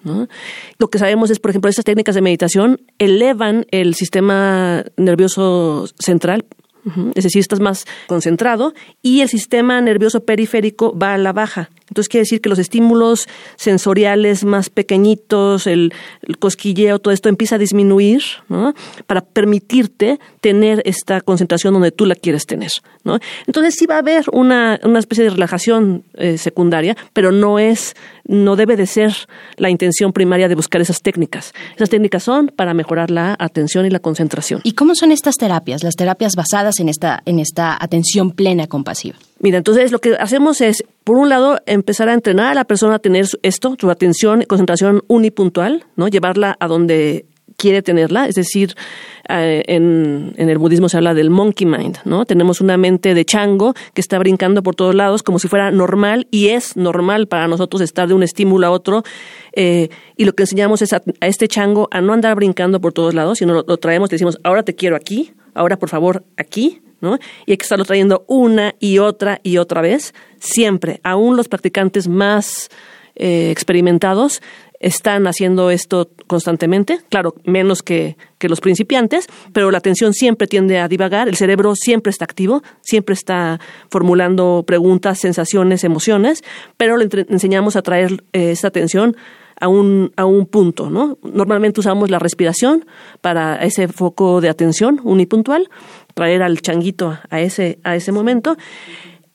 lo 0.77 0.89
que 0.89 0.99
sabemos 0.99 1.31
es, 1.31 1.39
por 1.39 1.51
ejemplo, 1.51 1.69
estas 1.69 1.85
técnicas 1.85 2.15
de 2.15 2.21
meditación 2.21 2.81
elevan 2.99 3.65
el 3.71 3.95
sistema 3.95 4.83
nervioso 4.97 5.87
central 5.97 6.45
es 7.15 7.23
decir, 7.23 7.41
estás 7.41 7.59
más 7.59 7.85
concentrado 8.07 8.73
y 9.01 9.21
el 9.21 9.29
sistema 9.29 9.79
nervioso 9.81 10.21
periférico 10.21 10.97
va 10.97 11.13
a 11.13 11.17
la 11.17 11.33
baja. 11.33 11.69
Entonces 11.89 12.09
quiere 12.09 12.23
decir 12.23 12.41
que 12.41 12.49
los 12.49 12.59
estímulos 12.59 13.27
sensoriales 13.55 14.45
más 14.45 14.69
pequeñitos, 14.69 15.67
el, 15.67 15.93
cosquilleo, 16.39 16.99
todo 16.99 17.13
esto 17.13 17.29
empieza 17.29 17.55
a 17.55 17.57
disminuir, 17.57 18.23
¿no? 18.47 18.73
Para 19.07 19.21
permitirte 19.21 20.19
tener 20.41 20.81
esta 20.85 21.21
concentración 21.21 21.73
donde 21.73 21.91
tú 21.91 22.05
la 22.05 22.15
quieres 22.15 22.45
tener, 22.45 22.71
¿no? 23.03 23.19
Entonces 23.47 23.75
sí 23.77 23.85
va 23.85 23.95
a 23.95 23.99
haber 23.99 24.25
una, 24.31 24.79
una 24.83 24.99
especie 24.99 25.23
de 25.23 25.31
relajación 25.31 26.03
eh, 26.15 26.37
secundaria, 26.37 26.95
pero 27.13 27.31
no 27.31 27.59
es, 27.59 27.95
no 28.25 28.55
debe 28.55 28.75
de 28.75 28.87
ser 28.87 29.13
la 29.57 29.69
intención 29.69 30.13
primaria 30.13 30.47
de 30.47 30.55
buscar 30.55 30.81
esas 30.81 31.01
técnicas. 31.01 31.53
Esas 31.75 31.89
técnicas 31.89 32.23
son 32.23 32.47
para 32.55 32.73
mejorar 32.73 33.11
la 33.11 33.35
atención 33.39 33.85
y 33.85 33.89
la 33.89 33.99
concentración. 33.99 34.61
¿Y 34.63 34.73
cómo 34.73 34.95
son 34.95 35.11
estas 35.11 35.35
terapias, 35.35 35.83
las 35.83 35.95
terapias 35.95 36.35
basadas 36.35 36.79
en 36.79 36.89
esta, 36.89 37.21
en 37.25 37.39
esta 37.39 37.77
atención 37.79 38.31
plena 38.31 38.67
compasiva? 38.67 39.17
Mira, 39.39 39.57
entonces 39.57 39.91
lo 39.91 39.99
que 39.99 40.15
hacemos 40.15 40.59
es, 40.59 40.83
por 41.03 41.17
un 41.17 41.29
lado, 41.29 41.59
empezar 41.65 42.09
a 42.09 42.13
entrenar 42.13 42.47
a 42.47 42.53
la 42.53 42.65
persona 42.65 42.95
a 42.95 42.99
tener 42.99 43.25
esto, 43.41 43.75
su 43.79 43.89
atención 43.89 44.43
concentración 44.47 45.03
unipuntual, 45.07 45.85
¿no? 45.95 46.09
Llevarla 46.09 46.57
a 46.59 46.67
donde 46.67 47.25
quiere 47.59 47.81
tenerla, 47.81 48.27
es 48.27 48.35
decir, 48.35 48.73
eh, 49.27 49.63
en, 49.67 50.33
en, 50.37 50.49
el 50.49 50.57
budismo 50.57 50.87
se 50.87 50.97
habla 50.97 51.13
del 51.13 51.29
monkey 51.29 51.67
mind, 51.67 51.97
¿no? 52.05 52.25
Tenemos 52.25 52.61
una 52.61 52.77
mente 52.77 53.13
de 53.13 53.25
chango 53.25 53.73
que 53.93 54.01
está 54.01 54.17
brincando 54.17 54.63
por 54.63 54.75
todos 54.75 54.95
lados 54.95 55.23
como 55.23 55.39
si 55.39 55.49
fuera 55.49 55.69
normal 55.69 56.27
y 56.31 56.47
es 56.47 56.77
normal 56.77 57.27
para 57.27 57.47
nosotros 57.47 57.81
estar 57.81 58.07
de 58.07 58.13
un 58.13 58.23
estímulo 58.23 58.65
a 58.65 58.71
otro 58.71 59.03
eh, 59.53 59.89
y 60.15 60.23
lo 60.23 60.33
que 60.33 60.43
enseñamos 60.43 60.81
es 60.81 60.93
a, 60.93 61.03
este 61.21 61.49
chango 61.49 61.89
a 61.91 61.99
no 61.99 62.13
andar 62.13 62.35
brincando 62.35 62.79
por 62.79 62.93
todos 62.93 63.13
lados, 63.13 63.39
sino 63.39 63.53
lo, 63.53 63.65
lo 63.67 63.77
traemos, 63.77 64.09
le 64.09 64.15
decimos, 64.15 64.39
ahora 64.43 64.63
te 64.63 64.73
quiero 64.73 64.95
aquí, 64.95 65.33
ahora 65.53 65.77
por 65.77 65.89
favor 65.89 66.23
aquí, 66.37 66.81
¿no? 67.01 67.17
Y 67.45 67.51
hay 67.51 67.57
que 67.57 67.63
estarlo 67.63 67.85
trayendo 67.85 68.23
una 68.27 68.75
y 68.79 68.99
otra 68.99 69.39
y 69.43 69.57
otra 69.57 69.81
vez, 69.81 70.13
siempre. 70.39 70.99
Aún 71.03 71.37
los 71.37 71.47
practicantes 71.47 72.07
más 72.07 72.69
eh, 73.15 73.49
experimentados 73.51 74.41
están 74.79 75.27
haciendo 75.27 75.71
esto 75.71 76.09
constantemente, 76.27 76.99
claro, 77.09 77.35
menos 77.43 77.83
que, 77.83 78.15
que, 78.37 78.47
los 78.47 78.61
principiantes, 78.61 79.27
pero 79.51 79.71
la 79.71 79.79
atención 79.79 80.13
siempre 80.13 80.47
tiende 80.47 80.79
a 80.79 80.87
divagar, 80.87 81.27
el 81.27 81.35
cerebro 81.35 81.75
siempre 81.75 82.11
está 82.11 82.25
activo, 82.25 82.63
siempre 82.81 83.13
está 83.13 83.59
formulando 83.89 84.63
preguntas, 84.65 85.19
sensaciones, 85.19 85.83
emociones, 85.83 86.43
pero 86.77 86.97
le 86.97 87.09
enseñamos 87.27 87.75
a 87.75 87.81
traer 87.81 88.23
eh, 88.31 88.51
esta 88.51 88.69
atención 88.69 89.17
a 89.59 89.67
un, 89.67 90.13
a 90.15 90.25
un 90.25 90.45
punto, 90.45 90.89
¿no? 90.89 91.17
Normalmente 91.21 91.81
usamos 91.81 92.09
la 92.09 92.19
respiración 92.19 92.85
para 93.19 93.57
ese 93.57 93.87
foco 93.89 94.39
de 94.39 94.49
atención 94.49 95.01
unipuntual, 95.03 95.69
traer 96.13 96.41
al 96.41 96.61
changuito 96.61 97.17
a 97.29 97.41
ese, 97.41 97.79
a 97.83 97.95
ese 97.97 98.13
momento. 98.13 98.55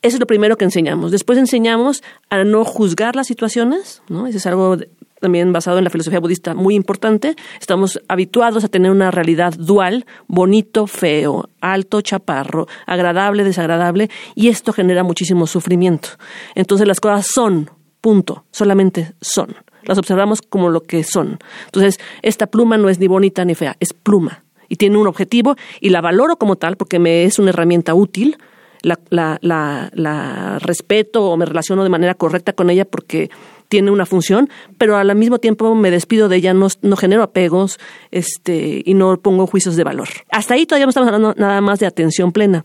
Eso 0.01 0.17
es 0.17 0.21
lo 0.21 0.27
primero 0.27 0.57
que 0.57 0.65
enseñamos. 0.65 1.11
Después 1.11 1.39
enseñamos 1.39 2.03
a 2.31 2.45
no 2.45 2.65
juzgar 2.65 3.17
las 3.17 3.27
situaciones, 3.27 4.03
¿no? 4.09 4.27
Eso 4.27 4.39
es 4.39 4.47
algo 4.47 4.79
también 5.25 5.55
basado 5.55 5.79
en 5.79 5.85
la 5.85 5.91
filosofía 5.91 6.21
budista 6.21 6.53
muy 6.53 6.75
importante. 6.75 7.35
Estamos 7.59 7.99
habituados 8.09 8.63
a 8.63 8.69
tener 8.69 8.91
una 8.91 9.11
realidad 9.11 9.55
dual, 9.57 10.05
bonito, 10.27 10.87
feo, 10.87 11.49
alto, 11.63 12.03
chaparro, 12.03 12.67
agradable, 12.85 13.43
desagradable, 13.43 14.11
y 14.35 14.49
esto 14.49 14.75
genera 14.75 15.03
muchísimo 15.03 15.47
sufrimiento. 15.47 16.11
Entonces 16.55 16.87
las 16.87 17.01
cosas 17.01 17.27
son, 17.33 17.71
punto, 18.03 18.45
solamente 18.51 19.15
son. 19.23 19.57
Las 19.85 19.97
observamos 19.97 20.43
como 20.43 20.69
lo 20.69 20.83
que 20.83 21.05
son. 21.05 21.39
Entonces, 21.65 21.99
esta 22.21 22.47
pluma 22.47 22.77
no 22.77 22.91
es 22.91 22.99
ni 22.99 23.07
bonita 23.07 23.47
ni 23.47 23.55
fea, 23.55 23.77
es 23.81 23.95
pluma 23.95 24.45
y 24.69 24.77
tiene 24.77 24.99
un 24.99 25.07
objetivo 25.07 25.57
y 25.81 25.89
la 25.89 26.03
valoro 26.03 26.37
como 26.37 26.57
tal 26.57 26.77
porque 26.77 26.99
me 26.99 27.25
es 27.25 27.39
una 27.39 27.49
herramienta 27.49 27.95
útil, 27.95 28.37
la, 28.83 28.99
la, 29.09 29.39
la, 29.41 30.59
respeto 30.59 31.25
o 31.25 31.37
me 31.39 31.47
relaciono 31.47 31.83
de 31.83 31.89
manera 31.89 32.15
correcta 32.15 32.53
con 32.53 32.69
ella 32.69 32.85
porque 32.85 33.31
tiene 33.75 33.91
una 33.91 34.07
función, 34.07 34.49
pero 34.79 34.97
al 34.97 35.13
mismo 35.17 35.41
tiempo 35.41 35.75
me 35.75 35.91
despido 35.91 36.29
de 36.29 36.37
ella, 36.37 36.55
no, 36.55 36.69
no, 36.83 36.95
genero 36.95 37.25
apegos 37.25 37.81
este, 38.13 38.85
y 38.85 38.95
no 38.95 39.21
pongo 39.21 39.49
juicios 39.49 39.75
de 39.75 39.83
valor. 39.83 40.07
Hasta 40.31 40.55
ahí 40.55 40.65
todavía 40.65 40.87
no 40.87 40.91
estamos 40.91 41.09
hablando 41.09 41.35
nada 41.37 41.61
más 41.61 41.81
de 41.81 41.87
atención 41.87 42.31
plena. 42.31 42.65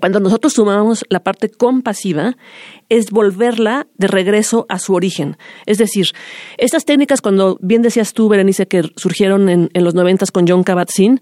Cuando 0.00 0.18
nosotros 0.18 0.54
sumamos 0.54 1.04
la 1.10 1.20
parte 1.20 1.50
compasiva, 1.50 2.38
es 2.88 3.10
volverla 3.10 3.86
de 3.98 4.06
regreso 4.06 4.64
a 4.70 4.78
su 4.78 4.94
origen. 4.94 5.36
Es 5.66 5.76
decir, 5.76 6.06
estas 6.56 6.86
técnicas, 6.86 7.20
cuando 7.20 7.58
bien 7.60 7.82
decías 7.82 8.14
tú, 8.14 8.30
Berenice, 8.30 8.66
que 8.66 8.90
surgieron 8.96 9.50
en, 9.50 9.68
los 9.74 9.94
noventas 9.94 10.30
con 10.30 10.48
John 10.48 10.64
Kabat-Zinn, 10.64 11.20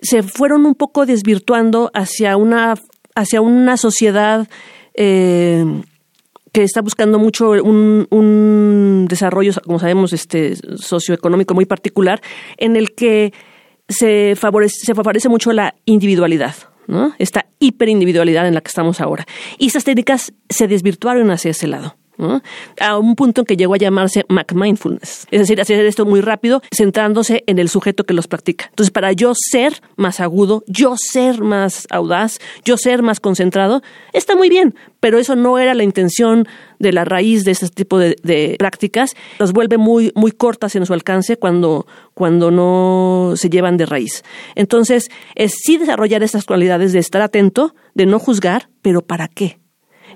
se 0.00 0.22
fueron 0.22 0.64
un 0.64 0.74
poco 0.74 1.04
desvirtuando 1.04 1.90
hacia 1.92 2.38
una, 2.38 2.76
hacia 3.14 3.42
una 3.42 3.76
sociedad 3.76 4.48
eh, 4.94 5.66
que 6.54 6.62
está 6.62 6.80
buscando 6.82 7.18
mucho 7.18 7.50
un, 7.50 8.06
un, 8.10 9.06
desarrollo, 9.08 9.52
como 9.64 9.80
sabemos, 9.80 10.12
este 10.12 10.54
socioeconómico 10.76 11.52
muy 11.52 11.66
particular, 11.66 12.22
en 12.56 12.76
el 12.76 12.94
que 12.94 13.32
se 13.88 14.36
favorece, 14.36 15.28
mucho 15.28 15.52
la 15.52 15.74
individualidad. 15.84 16.54
¿no? 16.86 17.12
Esta 17.18 17.46
hiperindividualidad 17.58 18.46
en 18.46 18.54
la 18.54 18.60
que 18.60 18.68
estamos 18.68 19.00
ahora. 19.00 19.26
Y 19.58 19.66
esas 19.66 19.82
técnicas 19.82 20.32
se 20.48 20.68
desvirtuaron 20.68 21.32
hacia 21.32 21.50
ese 21.50 21.66
lado. 21.66 21.96
A 22.80 22.98
un 22.98 23.16
punto 23.16 23.42
en 23.42 23.46
que 23.46 23.56
llegó 23.56 23.74
a 23.74 23.78
llamarse 23.78 24.24
Mac-Mindfulness, 24.28 25.26
es 25.30 25.40
decir, 25.40 25.60
hacer 25.60 25.84
esto 25.84 26.06
muy 26.06 26.20
rápido, 26.20 26.62
centrándose 26.72 27.44
en 27.46 27.58
el 27.58 27.68
sujeto 27.68 28.04
que 28.04 28.14
los 28.14 28.28
practica. 28.28 28.66
Entonces, 28.70 28.90
para 28.90 29.12
yo 29.12 29.32
ser 29.34 29.80
más 29.96 30.20
agudo, 30.20 30.64
yo 30.66 30.94
ser 30.96 31.40
más 31.40 31.86
audaz, 31.90 32.38
yo 32.64 32.76
ser 32.76 33.02
más 33.02 33.20
concentrado, 33.20 33.82
está 34.12 34.36
muy 34.36 34.48
bien, 34.48 34.74
pero 35.00 35.18
eso 35.18 35.36
no 35.36 35.58
era 35.58 35.74
la 35.74 35.82
intención 35.82 36.46
de 36.78 36.92
la 36.92 37.04
raíz 37.04 37.44
de 37.44 37.52
este 37.52 37.68
tipo 37.68 37.98
de, 37.98 38.56
prácticas, 38.58 39.14
los 39.38 39.52
vuelve 39.52 39.78
muy, 39.78 40.12
muy 40.14 40.32
cortas 40.32 40.76
en 40.76 40.86
su 40.86 40.92
alcance 40.92 41.36
cuando, 41.36 41.86
cuando 42.14 42.50
no 42.50 43.34
se 43.36 43.50
llevan 43.50 43.76
de 43.76 43.86
raíz. 43.86 44.24
Entonces, 44.54 45.10
es 45.34 45.54
sí 45.62 45.78
desarrollar 45.78 46.22
estas 46.22 46.44
cualidades 46.44 46.92
de 46.92 46.98
estar 46.98 47.22
atento, 47.22 47.74
de 47.94 48.06
no 48.06 48.18
juzgar, 48.18 48.68
pero 48.82 49.02
¿para 49.02 49.28
qué? 49.28 49.63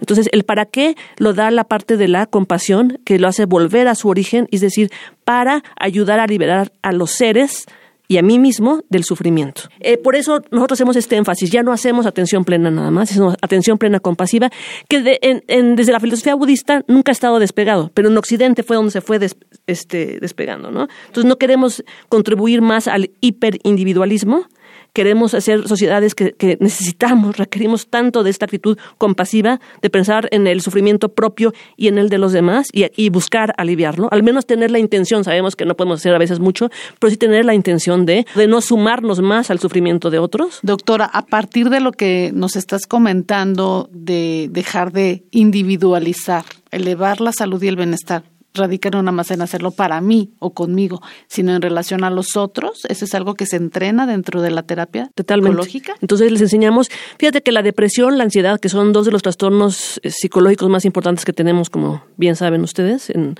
Entonces, 0.00 0.28
el 0.32 0.44
para 0.44 0.66
qué 0.66 0.96
lo 1.18 1.32
da 1.32 1.50
la 1.50 1.64
parte 1.64 1.96
de 1.96 2.08
la 2.08 2.26
compasión, 2.26 3.00
que 3.04 3.18
lo 3.18 3.28
hace 3.28 3.44
volver 3.44 3.88
a 3.88 3.94
su 3.94 4.08
origen, 4.08 4.48
es 4.50 4.60
decir, 4.60 4.90
para 5.24 5.62
ayudar 5.78 6.20
a 6.20 6.26
liberar 6.26 6.72
a 6.82 6.92
los 6.92 7.10
seres 7.10 7.66
y 8.08 8.16
a 8.16 8.22
mí 8.22 8.38
mismo 8.38 8.82
del 8.88 9.04
sufrimiento. 9.04 9.62
Eh, 9.80 9.98
por 9.98 10.16
eso 10.16 10.42
nosotros 10.50 10.78
hacemos 10.78 10.96
este 10.96 11.16
énfasis, 11.16 11.50
ya 11.50 11.62
no 11.62 11.72
hacemos 11.72 12.06
atención 12.06 12.42
plena 12.44 12.70
nada 12.70 12.90
más, 12.90 13.10
sino 13.10 13.34
atención 13.42 13.76
plena 13.76 14.00
compasiva, 14.00 14.50
que 14.88 15.02
desde 15.02 15.92
la 15.92 16.00
filosofía 16.00 16.34
budista 16.34 16.82
nunca 16.88 17.10
ha 17.10 17.12
estado 17.12 17.38
despegado, 17.38 17.90
pero 17.92 18.08
en 18.08 18.16
Occidente 18.16 18.62
fue 18.62 18.76
donde 18.76 18.92
se 18.92 19.02
fue 19.02 19.20
este, 19.66 20.18
despegando. 20.20 20.70
¿no? 20.70 20.88
Entonces 21.06 21.26
no 21.26 21.36
queremos 21.36 21.84
contribuir 22.08 22.62
más 22.62 22.88
al 22.88 23.10
hiperindividualismo, 23.20 24.46
queremos 24.92 25.34
hacer 25.34 25.66
sociedades 25.68 26.14
que, 26.14 26.58
necesitamos, 26.60 27.36
requerimos 27.36 27.88
tanto 27.88 28.22
de 28.22 28.30
esta 28.30 28.46
actitud 28.46 28.78
compasiva, 28.98 29.60
de 29.82 29.90
pensar 29.90 30.28
en 30.32 30.46
el 30.46 30.60
sufrimiento 30.60 31.10
propio 31.10 31.52
y 31.76 31.88
en 31.88 31.98
el 31.98 32.08
de 32.08 32.18
los 32.18 32.32
demás 32.32 32.68
y, 32.72 33.08
buscar 33.10 33.54
aliviarlo, 33.56 34.08
al 34.12 34.22
menos 34.22 34.46
tener 34.46 34.70
la 34.70 34.78
intención, 34.78 35.24
sabemos 35.24 35.56
que 35.56 35.64
no 35.64 35.76
podemos 35.76 36.00
hacer 36.00 36.14
a 36.14 36.18
veces 36.18 36.40
mucho, 36.40 36.70
pero 36.98 37.10
sí 37.10 37.16
tener 37.16 37.44
la 37.44 37.54
intención 37.54 38.06
de, 38.06 38.26
de 38.34 38.46
no 38.46 38.60
sumarnos 38.60 39.20
más 39.20 39.50
al 39.50 39.58
sufrimiento 39.58 40.10
de 40.10 40.18
otros. 40.18 40.58
Doctora, 40.62 41.06
a 41.06 41.26
partir 41.26 41.70
de 41.70 41.80
lo 41.80 41.92
que 41.92 42.30
nos 42.34 42.56
estás 42.56 42.86
comentando 42.86 43.88
de 43.92 44.48
dejar 44.50 44.92
de 44.92 45.24
individualizar, 45.30 46.44
elevar 46.70 47.20
la 47.20 47.32
salud 47.32 47.62
y 47.62 47.68
el 47.68 47.76
bienestar, 47.76 48.24
radica 48.58 48.90
no 48.90 49.02
nada 49.02 49.12
más 49.12 49.30
en 49.30 49.40
hacerlo 49.40 49.70
para 49.70 50.00
mí 50.00 50.32
o 50.38 50.52
conmigo, 50.52 51.00
sino 51.26 51.54
en 51.54 51.62
relación 51.62 52.04
a 52.04 52.10
los 52.10 52.36
otros. 52.36 52.84
Eso 52.88 53.04
es 53.04 53.14
algo 53.14 53.34
que 53.34 53.46
se 53.46 53.56
entrena 53.56 54.06
dentro 54.06 54.42
de 54.42 54.50
la 54.50 54.62
terapia 54.62 55.10
psicológica. 55.16 55.94
Entonces 56.00 56.30
les 56.30 56.42
enseñamos, 56.42 56.90
fíjate 57.18 57.42
que 57.42 57.52
la 57.52 57.62
depresión, 57.62 58.18
la 58.18 58.24
ansiedad, 58.24 58.60
que 58.60 58.68
son 58.68 58.92
dos 58.92 59.06
de 59.06 59.12
los 59.12 59.22
trastornos 59.22 60.00
eh, 60.02 60.10
psicológicos 60.10 60.68
más 60.68 60.84
importantes 60.84 61.24
que 61.24 61.32
tenemos, 61.32 61.70
como 61.70 62.02
bien 62.16 62.36
saben 62.36 62.62
ustedes, 62.62 63.10
en, 63.10 63.36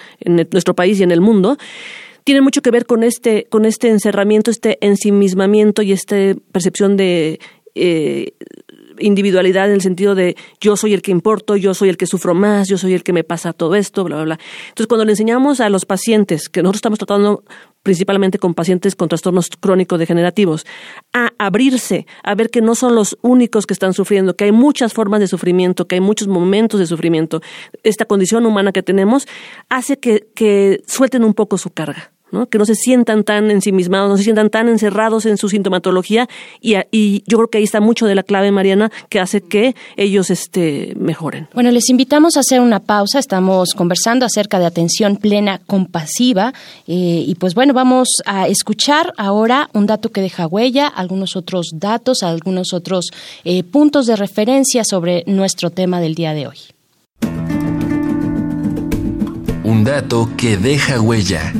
nuestro 0.50 0.74
país 0.74 1.00
y 1.00 1.02
en 1.02 1.10
el 1.10 1.20
mundo, 1.20 1.56
tiene 2.24 2.40
mucho 2.40 2.62
que 2.62 2.70
ver 2.70 2.86
con 2.86 3.02
este, 3.02 3.46
con 3.48 3.64
este 3.64 3.88
encerramiento, 3.88 4.50
este 4.50 4.78
ensimismamiento 4.86 5.82
y 5.82 5.92
esta 5.92 6.16
percepción 6.52 6.96
de 6.96 7.40
eh, 7.74 8.32
individualidad 9.00 9.68
en 9.68 9.74
el 9.74 9.80
sentido 9.80 10.14
de 10.14 10.36
yo 10.60 10.76
soy 10.76 10.94
el 10.94 11.02
que 11.02 11.10
importo, 11.10 11.56
yo 11.56 11.74
soy 11.74 11.88
el 11.88 11.96
que 11.96 12.06
sufro 12.06 12.34
más, 12.34 12.68
yo 12.68 12.78
soy 12.78 12.94
el 12.94 13.02
que 13.02 13.12
me 13.12 13.24
pasa 13.24 13.52
todo 13.52 13.74
esto, 13.74 14.04
bla, 14.04 14.16
bla, 14.16 14.24
bla. 14.24 14.38
Entonces, 14.68 14.86
cuando 14.86 15.04
le 15.04 15.12
enseñamos 15.12 15.60
a 15.60 15.68
los 15.68 15.84
pacientes, 15.84 16.48
que 16.48 16.62
nosotros 16.62 16.78
estamos 16.78 16.98
tratando 16.98 17.44
principalmente 17.82 18.38
con 18.38 18.54
pacientes 18.54 18.94
con 18.94 19.08
trastornos 19.08 19.48
crónicos 19.48 19.98
degenerativos, 19.98 20.66
a 21.12 21.30
abrirse, 21.38 22.06
a 22.22 22.34
ver 22.34 22.50
que 22.50 22.60
no 22.60 22.74
son 22.74 22.94
los 22.94 23.16
únicos 23.22 23.66
que 23.66 23.72
están 23.72 23.94
sufriendo, 23.94 24.36
que 24.36 24.44
hay 24.44 24.52
muchas 24.52 24.92
formas 24.92 25.20
de 25.20 25.26
sufrimiento, 25.26 25.86
que 25.86 25.94
hay 25.94 26.00
muchos 26.00 26.28
momentos 26.28 26.80
de 26.80 26.86
sufrimiento. 26.86 27.40
Esta 27.82 28.04
condición 28.04 28.44
humana 28.44 28.72
que 28.72 28.82
tenemos 28.82 29.26
hace 29.68 29.98
que, 29.98 30.28
que 30.34 30.82
suelten 30.86 31.24
un 31.24 31.34
poco 31.34 31.56
su 31.56 31.70
carga. 31.70 32.12
¿No? 32.30 32.46
que 32.46 32.58
no 32.58 32.64
se 32.64 32.74
sientan 32.74 33.24
tan 33.24 33.50
ensimismados, 33.50 34.10
no 34.10 34.16
se 34.16 34.24
sientan 34.24 34.50
tan 34.50 34.68
encerrados 34.68 35.26
en 35.26 35.36
su 35.36 35.48
sintomatología 35.48 36.28
y, 36.60 36.76
y, 36.90 37.22
yo 37.26 37.38
creo 37.38 37.48
que 37.48 37.58
ahí 37.58 37.64
está 37.64 37.80
mucho 37.80 38.06
de 38.06 38.14
la 38.14 38.22
clave, 38.22 38.50
Mariana, 38.50 38.90
que 39.08 39.20
hace 39.20 39.40
que 39.40 39.74
ellos 39.96 40.30
este, 40.30 40.94
mejoren. 40.98 41.48
Bueno, 41.54 41.70
les 41.70 41.88
invitamos 41.90 42.36
a 42.36 42.40
hacer 42.40 42.60
una 42.60 42.80
pausa, 42.80 43.18
estamos 43.18 43.74
conversando 43.74 44.24
acerca 44.24 44.58
de 44.58 44.66
atención 44.66 45.16
plena 45.16 45.60
compasiva 45.66 46.52
eh, 46.86 47.24
y 47.26 47.34
pues 47.34 47.54
bueno, 47.54 47.74
vamos 47.74 48.08
a 48.24 48.48
escuchar 48.48 49.12
ahora 49.16 49.68
un 49.72 49.86
dato 49.86 50.10
que 50.10 50.20
deja 50.20 50.46
huella, 50.46 50.86
algunos 50.86 51.36
otros 51.36 51.70
datos, 51.74 52.22
algunos 52.22 52.72
otros 52.72 53.10
eh, 53.44 53.62
puntos 53.62 54.06
de 54.06 54.16
referencia 54.16 54.84
sobre 54.84 55.24
nuestro 55.26 55.70
tema 55.70 56.00
del 56.00 56.14
día 56.14 56.34
de 56.34 56.46
hoy. 56.46 56.58
Un 59.64 59.84
dato 59.84 60.30
que 60.36 60.56
deja 60.56 61.00
huella. 61.00 61.52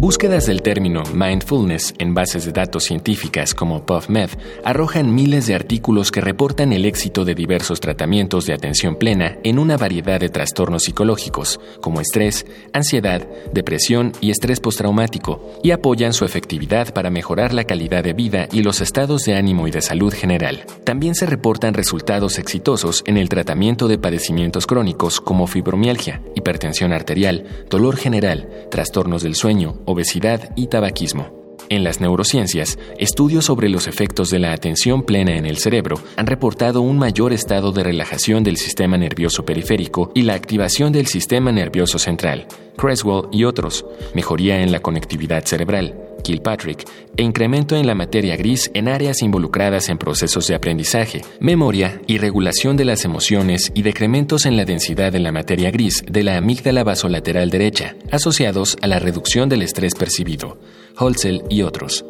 Búsquedas 0.00 0.46
del 0.46 0.62
término 0.62 1.02
mindfulness 1.12 1.92
en 1.98 2.14
bases 2.14 2.46
de 2.46 2.52
datos 2.52 2.84
científicas 2.84 3.52
como 3.52 3.84
PubMed 3.84 4.30
arrojan 4.64 5.14
miles 5.14 5.46
de 5.46 5.54
artículos 5.54 6.10
que 6.10 6.22
reportan 6.22 6.72
el 6.72 6.86
éxito 6.86 7.26
de 7.26 7.34
diversos 7.34 7.80
tratamientos 7.80 8.46
de 8.46 8.54
atención 8.54 8.96
plena 8.96 9.36
en 9.44 9.58
una 9.58 9.76
variedad 9.76 10.18
de 10.18 10.30
trastornos 10.30 10.84
psicológicos, 10.84 11.60
como 11.82 12.00
estrés, 12.00 12.46
ansiedad, 12.72 13.28
depresión 13.52 14.12
y 14.22 14.30
estrés 14.30 14.58
postraumático, 14.58 15.42
y 15.62 15.72
apoyan 15.72 16.14
su 16.14 16.24
efectividad 16.24 16.94
para 16.94 17.10
mejorar 17.10 17.52
la 17.52 17.64
calidad 17.64 18.02
de 18.02 18.14
vida 18.14 18.48
y 18.50 18.62
los 18.62 18.80
estados 18.80 19.24
de 19.24 19.34
ánimo 19.36 19.68
y 19.68 19.70
de 19.70 19.82
salud 19.82 20.14
general. 20.14 20.64
También 20.82 21.14
se 21.14 21.26
reportan 21.26 21.74
resultados 21.74 22.38
exitosos 22.38 23.02
en 23.04 23.18
el 23.18 23.28
tratamiento 23.28 23.86
de 23.86 23.98
padecimientos 23.98 24.66
crónicos 24.66 25.20
como 25.20 25.46
fibromialgia, 25.46 26.22
hipertensión 26.34 26.94
arterial, 26.94 27.66
dolor 27.68 27.98
general, 27.98 28.48
trastornos 28.70 29.22
del 29.22 29.34
sueño, 29.34 29.74
obesidad 29.90 30.50
y 30.56 30.68
tabaquismo. 30.68 31.40
En 31.68 31.84
las 31.84 32.00
neurociencias, 32.00 32.80
estudios 32.98 33.44
sobre 33.44 33.68
los 33.68 33.86
efectos 33.86 34.30
de 34.30 34.40
la 34.40 34.52
atención 34.52 35.04
plena 35.04 35.36
en 35.36 35.46
el 35.46 35.58
cerebro 35.58 36.00
han 36.16 36.26
reportado 36.26 36.80
un 36.80 36.98
mayor 36.98 37.32
estado 37.32 37.70
de 37.70 37.84
relajación 37.84 38.42
del 38.42 38.56
sistema 38.56 38.98
nervioso 38.98 39.44
periférico 39.44 40.10
y 40.12 40.22
la 40.22 40.34
activación 40.34 40.92
del 40.92 41.06
sistema 41.06 41.52
nervioso 41.52 42.00
central, 42.00 42.48
Creswell 42.76 43.28
y 43.30 43.44
otros, 43.44 43.86
mejoría 44.14 44.62
en 44.62 44.72
la 44.72 44.80
conectividad 44.80 45.44
cerebral, 45.44 45.94
Kilpatrick, 46.20 46.88
e 47.16 47.22
incremento 47.22 47.76
en 47.76 47.86
la 47.86 47.94
materia 47.94 48.36
gris 48.36 48.70
en 48.74 48.88
áreas 48.88 49.22
involucradas 49.22 49.88
en 49.88 49.98
procesos 49.98 50.46
de 50.46 50.54
aprendizaje, 50.54 51.22
memoria 51.40 52.00
y 52.06 52.18
regulación 52.18 52.76
de 52.76 52.84
las 52.84 53.04
emociones 53.04 53.72
y 53.74 53.82
decrementos 53.82 54.46
en 54.46 54.56
la 54.56 54.64
densidad 54.64 55.12
de 55.12 55.20
la 55.20 55.32
materia 55.32 55.70
gris 55.70 56.04
de 56.08 56.22
la 56.22 56.36
amígdala 56.36 56.84
basolateral 56.84 57.50
derecha, 57.50 57.96
asociados 58.10 58.76
a 58.82 58.86
la 58.86 58.98
reducción 58.98 59.48
del 59.48 59.62
estrés 59.62 59.94
percibido, 59.94 60.58
Holzel 60.96 61.42
y 61.48 61.62
otros. 61.62 62.04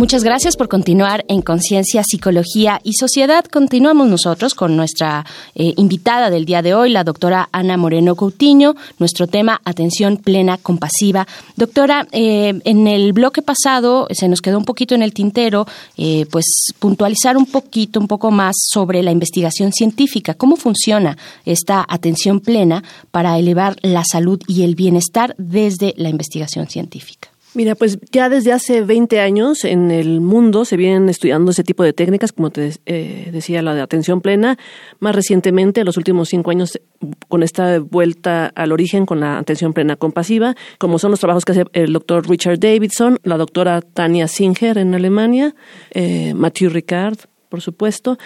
Muchas 0.00 0.24
gracias 0.24 0.56
por 0.56 0.70
continuar 0.70 1.26
en 1.28 1.42
Conciencia, 1.42 2.02
Psicología 2.02 2.80
y 2.82 2.94
Sociedad. 2.94 3.44
Continuamos 3.44 4.08
nosotros 4.08 4.54
con 4.54 4.74
nuestra 4.74 5.26
eh, 5.54 5.74
invitada 5.76 6.30
del 6.30 6.46
día 6.46 6.62
de 6.62 6.72
hoy, 6.72 6.88
la 6.88 7.04
doctora 7.04 7.50
Ana 7.52 7.76
Moreno 7.76 8.14
Coutinho. 8.16 8.76
Nuestro 8.98 9.26
tema, 9.26 9.60
atención 9.62 10.16
plena 10.16 10.56
compasiva. 10.56 11.28
Doctora, 11.54 12.08
eh, 12.12 12.62
en 12.64 12.86
el 12.86 13.12
bloque 13.12 13.42
pasado 13.42 14.08
se 14.10 14.26
nos 14.26 14.40
quedó 14.40 14.56
un 14.56 14.64
poquito 14.64 14.94
en 14.94 15.02
el 15.02 15.12
tintero, 15.12 15.66
eh, 15.98 16.24
pues 16.30 16.46
puntualizar 16.78 17.36
un 17.36 17.44
poquito, 17.44 18.00
un 18.00 18.08
poco 18.08 18.30
más 18.30 18.56
sobre 18.56 19.02
la 19.02 19.10
investigación 19.10 19.70
científica. 19.70 20.32
¿Cómo 20.32 20.56
funciona 20.56 21.18
esta 21.44 21.84
atención 21.86 22.40
plena 22.40 22.82
para 23.10 23.38
elevar 23.38 23.76
la 23.82 24.04
salud 24.10 24.40
y 24.48 24.62
el 24.62 24.76
bienestar 24.76 25.34
desde 25.36 25.92
la 25.98 26.08
investigación 26.08 26.70
científica? 26.70 27.29
Mira, 27.52 27.74
pues 27.74 27.98
ya 28.12 28.28
desde 28.28 28.52
hace 28.52 28.82
20 28.82 29.18
años 29.18 29.64
en 29.64 29.90
el 29.90 30.20
mundo 30.20 30.64
se 30.64 30.76
vienen 30.76 31.08
estudiando 31.08 31.50
ese 31.50 31.64
tipo 31.64 31.82
de 31.82 31.92
técnicas, 31.92 32.32
como 32.32 32.50
te 32.50 32.72
eh, 32.86 33.30
decía, 33.32 33.60
la 33.60 33.74
de 33.74 33.80
atención 33.80 34.20
plena. 34.20 34.56
Más 35.00 35.16
recientemente, 35.16 35.80
en 35.80 35.86
los 35.86 35.96
últimos 35.96 36.28
cinco 36.28 36.52
años, 36.52 36.80
con 37.26 37.42
esta 37.42 37.80
vuelta 37.80 38.46
al 38.54 38.70
origen 38.70 39.04
con 39.04 39.18
la 39.18 39.38
atención 39.38 39.72
plena 39.72 39.96
compasiva, 39.96 40.54
como 40.78 41.00
son 41.00 41.10
los 41.10 41.18
trabajos 41.18 41.44
que 41.44 41.52
hace 41.52 41.64
el 41.72 41.92
doctor 41.92 42.28
Richard 42.28 42.60
Davidson, 42.60 43.18
la 43.24 43.36
doctora 43.36 43.80
Tania 43.80 44.28
Singer 44.28 44.78
en 44.78 44.94
Alemania, 44.94 45.56
eh, 45.90 46.34
Mathieu 46.34 46.70
Ricard, 46.70 47.18
por 47.48 47.60
supuesto, 47.60 48.16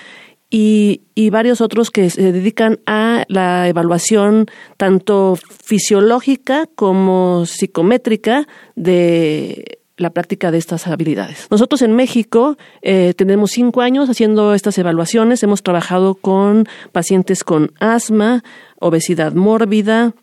y, 0.57 1.31
varios 1.31 1.61
otros 1.61 1.90
que 1.90 2.11
se 2.11 2.31
dedican 2.31 2.79
a 2.87 3.25
la 3.27 3.69
evaluación 3.69 4.47
tanto 4.77 5.37
fisiológica 5.37 6.69
como 6.77 7.45
psicométrica 7.45 8.47
de 8.77 9.81
la 9.97 10.11
práctica 10.11 10.53
de 10.53 10.59
estas 10.59 10.87
habilidades. 10.87 11.49
Nosotros 11.51 11.83
en 11.83 11.97
México 11.97 12.57
eh, 12.83 13.14
tenemos 13.17 13.51
cinco 13.51 13.81
años 13.81 14.09
haciendo 14.09 14.55
estas 14.55 14.79
evaluaciones. 14.79 15.43
Hemos 15.43 15.64
trabajado 15.64 16.14
con 16.14 16.69
pacientes 16.93 17.43
con 17.43 17.73
asma, 17.81 18.45
obesidad 18.79 19.33
mórbida, 19.33 20.14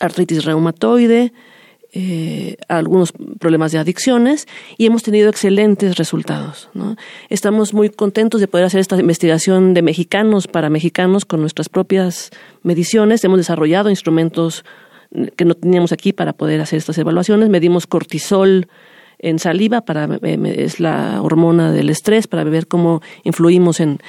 artritis 0.00 0.44
reumatoide, 0.44 1.32
eh, 1.96 2.56
algunos 2.66 3.12
problemas 3.38 3.70
de 3.70 3.78
adicciones 3.78 4.48
y 4.78 4.86
hemos 4.86 5.04
tenido 5.04 5.30
excelentes 5.30 5.96
resultados. 5.96 6.68
Estamos 7.28 7.72
muy 7.72 7.88
contentos 7.88 8.40
de 8.40 8.48
poder 8.48 8.66
hacer 8.66 8.80
esta 8.80 8.98
investigación 8.98 9.74
de 9.74 9.82
mexicanos 9.82 10.48
para 10.48 10.70
mexicanos 10.70 11.24
con 11.24 11.40
nuestras 11.40 11.68
propias 11.68 12.30
mediciones. 12.64 13.22
Hemos 13.22 13.38
desarrollado 13.38 13.90
instrumentos 13.90 14.64
que 15.36 15.44
no 15.44 15.54
teníamos 15.54 15.92
aquí 15.92 16.12
para 16.12 16.32
poder 16.32 16.60
hacer 16.60 16.78
estas 16.78 16.98
evaluaciones. 16.98 17.48
Medimos 17.48 17.86
cortisol 17.86 18.66
en 19.20 19.38
saliva, 19.38 19.82
para, 19.82 20.18
es 20.22 20.80
la 20.80 21.22
hormona 21.22 21.70
del 21.70 21.90
estrés, 21.90 22.26
para 22.26 22.42
ver 22.42 22.66
cómo 22.66 23.02
influimos 23.22 23.78
en, 23.78 24.00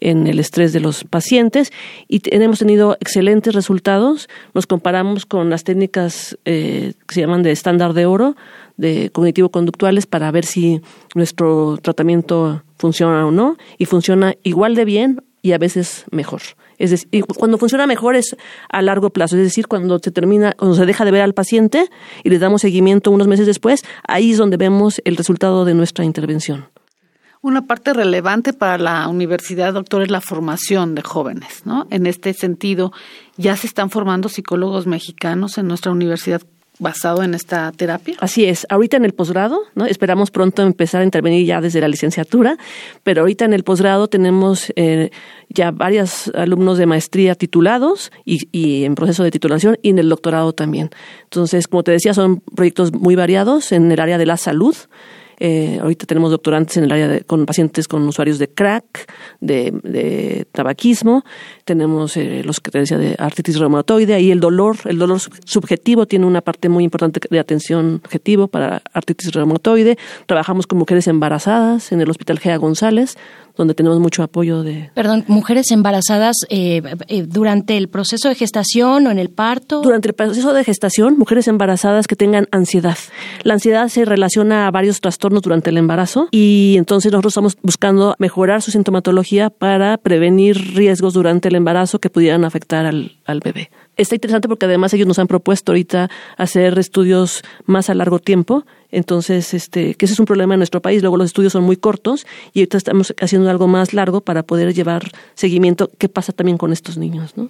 en 0.00 0.26
el 0.26 0.38
estrés 0.38 0.72
de 0.72 0.80
los 0.80 1.04
pacientes 1.04 1.72
y 2.08 2.20
hemos 2.34 2.58
tenido 2.58 2.96
excelentes 3.00 3.54
resultados. 3.54 4.28
Nos 4.54 4.66
comparamos 4.66 5.26
con 5.26 5.50
las 5.50 5.64
técnicas 5.64 6.38
eh, 6.44 6.94
que 7.06 7.14
se 7.14 7.20
llaman 7.20 7.42
de 7.42 7.52
estándar 7.52 7.92
de 7.92 8.06
oro, 8.06 8.36
de 8.76 9.10
cognitivo-conductuales, 9.12 10.06
para 10.06 10.30
ver 10.30 10.44
si 10.44 10.80
nuestro 11.14 11.78
tratamiento 11.82 12.62
funciona 12.78 13.26
o 13.26 13.30
no, 13.30 13.56
y 13.76 13.84
funciona 13.84 14.34
igual 14.42 14.74
de 14.74 14.84
bien 14.86 15.22
y 15.42 15.52
a 15.52 15.58
veces 15.58 16.04
mejor. 16.10 16.40
Es 16.78 16.90
decir, 16.90 17.24
cuando 17.26 17.58
funciona 17.58 17.86
mejor 17.86 18.16
es 18.16 18.36
a 18.70 18.80
largo 18.80 19.10
plazo, 19.10 19.36
es 19.36 19.42
decir, 19.42 19.68
cuando 19.68 19.98
se 19.98 20.10
termina, 20.10 20.52
cuando 20.52 20.76
se 20.76 20.86
deja 20.86 21.04
de 21.04 21.10
ver 21.10 21.20
al 21.20 21.34
paciente 21.34 21.90
y 22.24 22.30
le 22.30 22.38
damos 22.38 22.62
seguimiento 22.62 23.10
unos 23.10 23.26
meses 23.26 23.46
después, 23.46 23.82
ahí 24.08 24.32
es 24.32 24.38
donde 24.38 24.56
vemos 24.56 25.02
el 25.04 25.16
resultado 25.16 25.66
de 25.66 25.74
nuestra 25.74 26.06
intervención. 26.06 26.66
Una 27.42 27.66
parte 27.66 27.94
relevante 27.94 28.52
para 28.52 28.76
la 28.76 29.08
universidad, 29.08 29.72
doctor, 29.72 30.02
es 30.02 30.10
la 30.10 30.20
formación 30.20 30.94
de 30.94 31.02
jóvenes, 31.02 31.62
¿no? 31.64 31.86
En 31.90 32.06
este 32.06 32.34
sentido, 32.34 32.92
ya 33.38 33.56
se 33.56 33.66
están 33.66 33.88
formando 33.88 34.28
psicólogos 34.28 34.86
mexicanos 34.86 35.56
en 35.56 35.66
nuestra 35.66 35.90
universidad 35.90 36.42
basado 36.80 37.22
en 37.22 37.34
esta 37.34 37.70
terapia? 37.72 38.16
Así 38.20 38.46
es. 38.46 38.66
Ahorita 38.68 38.96
en 38.96 39.04
el 39.04 39.12
posgrado, 39.12 39.60
¿no? 39.74 39.86
Esperamos 39.86 40.30
pronto 40.30 40.62
empezar 40.62 41.02
a 41.02 41.04
intervenir 41.04 41.46
ya 41.46 41.60
desde 41.60 41.80
la 41.80 41.88
licenciatura, 41.88 42.56
pero 43.04 43.20
ahorita 43.20 43.44
en 43.44 43.52
el 43.52 43.62
posgrado 43.62 44.08
tenemos 44.08 44.72
eh, 44.76 45.10
ya 45.48 45.70
varios 45.70 46.28
alumnos 46.34 46.78
de 46.78 46.86
maestría 46.86 47.34
titulados 47.36 48.10
y, 48.24 48.48
y, 48.50 48.84
en 48.84 48.94
proceso 48.96 49.22
de 49.22 49.30
titulación 49.30 49.78
y 49.82 49.90
en 49.90 49.98
el 49.98 50.08
doctorado 50.08 50.52
también. 50.52 50.90
Entonces, 51.24 51.68
como 51.68 51.84
te 51.84 51.92
decía, 51.92 52.14
son 52.14 52.40
proyectos 52.40 52.92
muy 52.92 53.14
variados 53.14 53.72
en 53.72 53.92
el 53.92 54.00
área 54.00 54.18
de 54.18 54.26
la 54.26 54.36
salud. 54.36 54.74
Eh, 55.40 55.78
ahorita 55.80 56.06
tenemos 56.06 56.30
doctorantes 56.30 56.76
en 56.76 56.84
el 56.84 56.92
área 56.92 57.08
de, 57.08 57.22
con 57.22 57.46
pacientes 57.46 57.88
con 57.88 58.06
usuarios 58.06 58.38
de 58.38 58.48
crack, 58.48 59.10
de, 59.40 60.46
tabaquismo, 60.52 61.24
tenemos 61.64 62.16
eh, 62.18 62.42
los 62.44 62.60
que 62.60 62.70
te 62.70 62.78
decía 62.78 62.98
de 62.98 63.16
artritis 63.18 63.58
reumatoide, 63.58 64.14
ahí 64.14 64.30
el 64.30 64.40
dolor, 64.40 64.76
el 64.84 64.98
dolor 64.98 65.18
subjetivo 65.18 66.06
tiene 66.06 66.26
una 66.26 66.42
parte 66.42 66.68
muy 66.68 66.84
importante 66.84 67.20
de 67.28 67.38
atención 67.38 68.02
objetivo 68.04 68.48
para 68.48 68.82
artritis 68.92 69.32
reumatoide. 69.32 69.96
Trabajamos 70.26 70.66
con 70.66 70.78
mujeres 70.78 71.06
embarazadas 71.08 71.90
en 71.92 72.02
el 72.02 72.10
Hospital 72.10 72.38
Gea 72.38 72.58
González, 72.58 73.16
donde 73.60 73.74
tenemos 73.74 74.00
mucho 74.00 74.22
apoyo 74.22 74.62
de... 74.62 74.90
Perdón, 74.94 75.24
mujeres 75.28 75.70
embarazadas 75.70 76.34
eh, 76.48 76.82
eh, 77.08 77.24
durante 77.28 77.76
el 77.76 77.88
proceso 77.88 78.30
de 78.30 78.34
gestación 78.34 79.06
o 79.06 79.10
en 79.10 79.18
el 79.18 79.28
parto. 79.28 79.82
Durante 79.82 80.08
el 80.08 80.14
proceso 80.14 80.54
de 80.54 80.64
gestación, 80.64 81.18
mujeres 81.18 81.46
embarazadas 81.46 82.06
que 82.06 82.16
tengan 82.16 82.48
ansiedad. 82.52 82.96
La 83.42 83.54
ansiedad 83.54 83.88
se 83.88 84.06
relaciona 84.06 84.66
a 84.66 84.70
varios 84.70 85.02
trastornos 85.02 85.42
durante 85.42 85.68
el 85.68 85.76
embarazo 85.76 86.28
y 86.30 86.76
entonces 86.78 87.12
nosotros 87.12 87.32
estamos 87.32 87.58
buscando 87.62 88.14
mejorar 88.18 88.62
su 88.62 88.70
sintomatología 88.70 89.50
para 89.50 89.98
prevenir 89.98 90.74
riesgos 90.74 91.12
durante 91.12 91.48
el 91.48 91.54
embarazo 91.54 91.98
que 91.98 92.08
pudieran 92.08 92.46
afectar 92.46 92.86
al, 92.86 93.18
al 93.26 93.40
bebé. 93.40 93.70
Está 94.00 94.14
interesante 94.14 94.48
porque 94.48 94.64
además 94.64 94.94
ellos 94.94 95.06
nos 95.06 95.18
han 95.18 95.26
propuesto 95.26 95.72
ahorita 95.72 96.08
hacer 96.38 96.78
estudios 96.78 97.42
más 97.66 97.90
a 97.90 97.94
largo 97.94 98.18
tiempo 98.18 98.64
entonces, 98.92 99.54
este, 99.54 99.94
que 99.94 100.06
ese 100.06 100.14
es 100.14 100.20
un 100.20 100.26
problema 100.26 100.54
en 100.54 100.60
nuestro 100.60 100.82
país. 100.82 101.02
Luego 101.02 101.16
los 101.16 101.26
estudios 101.26 101.52
son 101.52 101.64
muy 101.64 101.76
cortos 101.76 102.26
y 102.52 102.60
ahorita 102.60 102.76
estamos 102.76 103.14
haciendo 103.20 103.50
algo 103.50 103.68
más 103.68 103.94
largo 103.94 104.20
para 104.20 104.42
poder 104.42 104.74
llevar 104.74 105.10
seguimiento. 105.34 105.90
¿Qué 105.98 106.08
pasa 106.08 106.32
también 106.32 106.58
con 106.58 106.72
estos 106.72 106.98
niños? 106.98 107.36
¿no? 107.36 107.48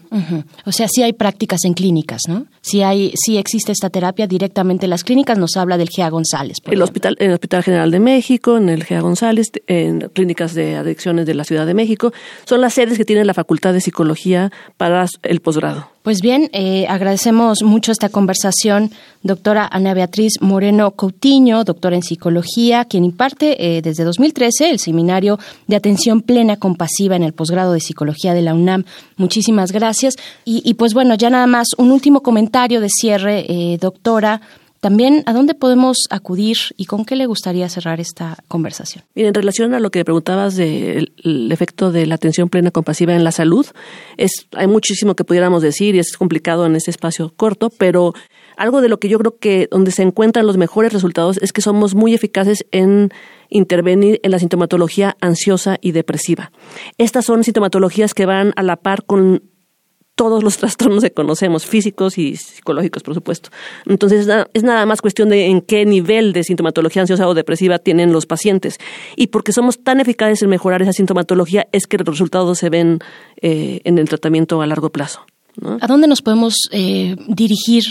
O 0.66 0.72
sea, 0.72 0.88
sí 0.88 1.02
hay 1.02 1.12
prácticas 1.12 1.64
en 1.64 1.74
clínicas, 1.74 2.22
¿no? 2.28 2.46
Sí, 2.60 2.82
hay, 2.82 3.12
sí 3.16 3.38
existe 3.38 3.72
esta 3.72 3.90
terapia 3.90 4.26
directamente 4.26 4.86
en 4.86 4.90
las 4.90 5.04
clínicas. 5.04 5.38
Nos 5.38 5.56
habla 5.56 5.78
del 5.78 5.88
GEA 5.88 6.10
González. 6.10 6.58
el 6.66 6.82
hospital, 6.82 7.16
en 7.18 7.28
el 7.28 7.34
Hospital 7.34 7.62
General 7.62 7.90
de 7.90 8.00
México, 8.00 8.56
en 8.56 8.68
el 8.68 8.84
GEA 8.84 9.00
González, 9.00 9.50
en 9.66 10.10
clínicas 10.12 10.54
de 10.54 10.76
adicciones 10.76 11.26
de 11.26 11.34
la 11.34 11.44
Ciudad 11.44 11.66
de 11.66 11.74
México. 11.74 12.12
Son 12.44 12.60
las 12.60 12.74
sedes 12.74 12.98
que 12.98 13.04
tiene 13.04 13.24
la 13.24 13.34
Facultad 13.34 13.72
de 13.72 13.80
Psicología 13.80 14.52
para 14.76 15.06
el 15.22 15.40
posgrado. 15.40 15.88
Pues 16.02 16.22
bien, 16.22 16.48
eh, 16.54 16.86
agradecemos 16.88 17.62
mucho 17.62 17.92
esta 17.92 18.08
conversación, 18.08 18.90
doctora 19.22 19.68
Ana 19.70 19.92
Beatriz 19.92 20.40
Moreno 20.40 20.92
Coutinho, 20.92 21.62
doctora 21.62 21.94
en 21.94 22.02
psicología, 22.02 22.86
quien 22.86 23.04
imparte 23.04 23.76
eh, 23.76 23.82
desde 23.82 24.04
2013 24.04 24.70
el 24.70 24.78
seminario 24.78 25.38
de 25.66 25.76
atención 25.76 26.22
plena 26.22 26.56
compasiva 26.56 27.16
en 27.16 27.22
el 27.22 27.34
posgrado 27.34 27.74
de 27.74 27.80
psicología 27.80 28.32
de 28.32 28.40
la 28.40 28.54
UNAM. 28.54 28.84
Muchísimas 29.18 29.72
gracias. 29.72 30.14
Y, 30.46 30.72
pues 30.74 30.94
bueno, 30.94 31.16
ya 31.16 31.28
nada 31.28 31.46
más 31.46 31.68
un 31.76 31.90
último 31.92 32.22
comentario 32.22 32.80
de 32.80 32.88
cierre, 32.88 33.44
eh, 33.46 33.76
doctora. 33.78 34.40
También, 34.80 35.22
¿a 35.26 35.34
dónde 35.34 35.54
podemos 35.54 36.06
acudir 36.08 36.56
y 36.78 36.86
con 36.86 37.04
qué 37.04 37.14
le 37.14 37.26
gustaría 37.26 37.68
cerrar 37.68 38.00
esta 38.00 38.42
conversación? 38.48 39.04
Mira, 39.14 39.28
en 39.28 39.34
relación 39.34 39.74
a 39.74 39.80
lo 39.80 39.90
que 39.90 40.04
preguntabas 40.06 40.56
del 40.56 41.12
efecto 41.52 41.92
de 41.92 42.06
la 42.06 42.14
atención 42.14 42.48
plena 42.48 42.70
compasiva 42.70 43.14
en 43.14 43.22
la 43.22 43.30
salud, 43.30 43.66
es, 44.16 44.46
hay 44.52 44.66
muchísimo 44.66 45.14
que 45.14 45.24
pudiéramos 45.24 45.62
decir 45.62 45.94
y 45.94 45.98
es 45.98 46.16
complicado 46.16 46.64
en 46.64 46.76
este 46.76 46.90
espacio 46.90 47.30
corto, 47.36 47.68
pero 47.68 48.14
algo 48.56 48.80
de 48.80 48.88
lo 48.88 48.98
que 48.98 49.10
yo 49.10 49.18
creo 49.18 49.36
que 49.38 49.68
donde 49.70 49.90
se 49.90 50.02
encuentran 50.02 50.46
los 50.46 50.56
mejores 50.56 50.94
resultados 50.94 51.38
es 51.42 51.52
que 51.52 51.60
somos 51.60 51.94
muy 51.94 52.14
eficaces 52.14 52.64
en 52.72 53.10
intervenir 53.50 54.18
en 54.22 54.30
la 54.30 54.38
sintomatología 54.38 55.14
ansiosa 55.20 55.76
y 55.82 55.92
depresiva. 55.92 56.52
Estas 56.96 57.26
son 57.26 57.44
sintomatologías 57.44 58.14
que 58.14 58.24
van 58.24 58.54
a 58.56 58.62
la 58.62 58.76
par 58.76 59.04
con 59.04 59.42
todos 60.20 60.44
los 60.44 60.58
trastornos 60.58 61.02
que 61.02 61.12
conocemos, 61.12 61.64
físicos 61.64 62.18
y 62.18 62.36
psicológicos, 62.36 63.02
por 63.02 63.14
supuesto. 63.14 63.48
Entonces, 63.86 64.28
es 64.52 64.62
nada 64.62 64.84
más 64.84 65.00
cuestión 65.00 65.30
de 65.30 65.46
en 65.46 65.62
qué 65.62 65.86
nivel 65.86 66.34
de 66.34 66.44
sintomatología 66.44 67.00
ansiosa 67.00 67.26
o 67.26 67.32
depresiva 67.32 67.78
tienen 67.78 68.12
los 68.12 68.26
pacientes. 68.26 68.78
Y 69.16 69.28
porque 69.28 69.54
somos 69.54 69.82
tan 69.82 69.98
eficaces 69.98 70.42
en 70.42 70.50
mejorar 70.50 70.82
esa 70.82 70.92
sintomatología, 70.92 71.68
es 71.72 71.86
que 71.86 71.96
los 71.96 72.06
resultados 72.06 72.58
se 72.58 72.68
ven 72.68 72.98
eh, 73.40 73.80
en 73.84 73.96
el 73.96 74.10
tratamiento 74.10 74.60
a 74.60 74.66
largo 74.66 74.90
plazo. 74.90 75.24
¿A 75.80 75.86
dónde 75.86 76.06
nos 76.06 76.20
podemos 76.20 76.54
eh, 76.70 77.16
dirigir 77.26 77.84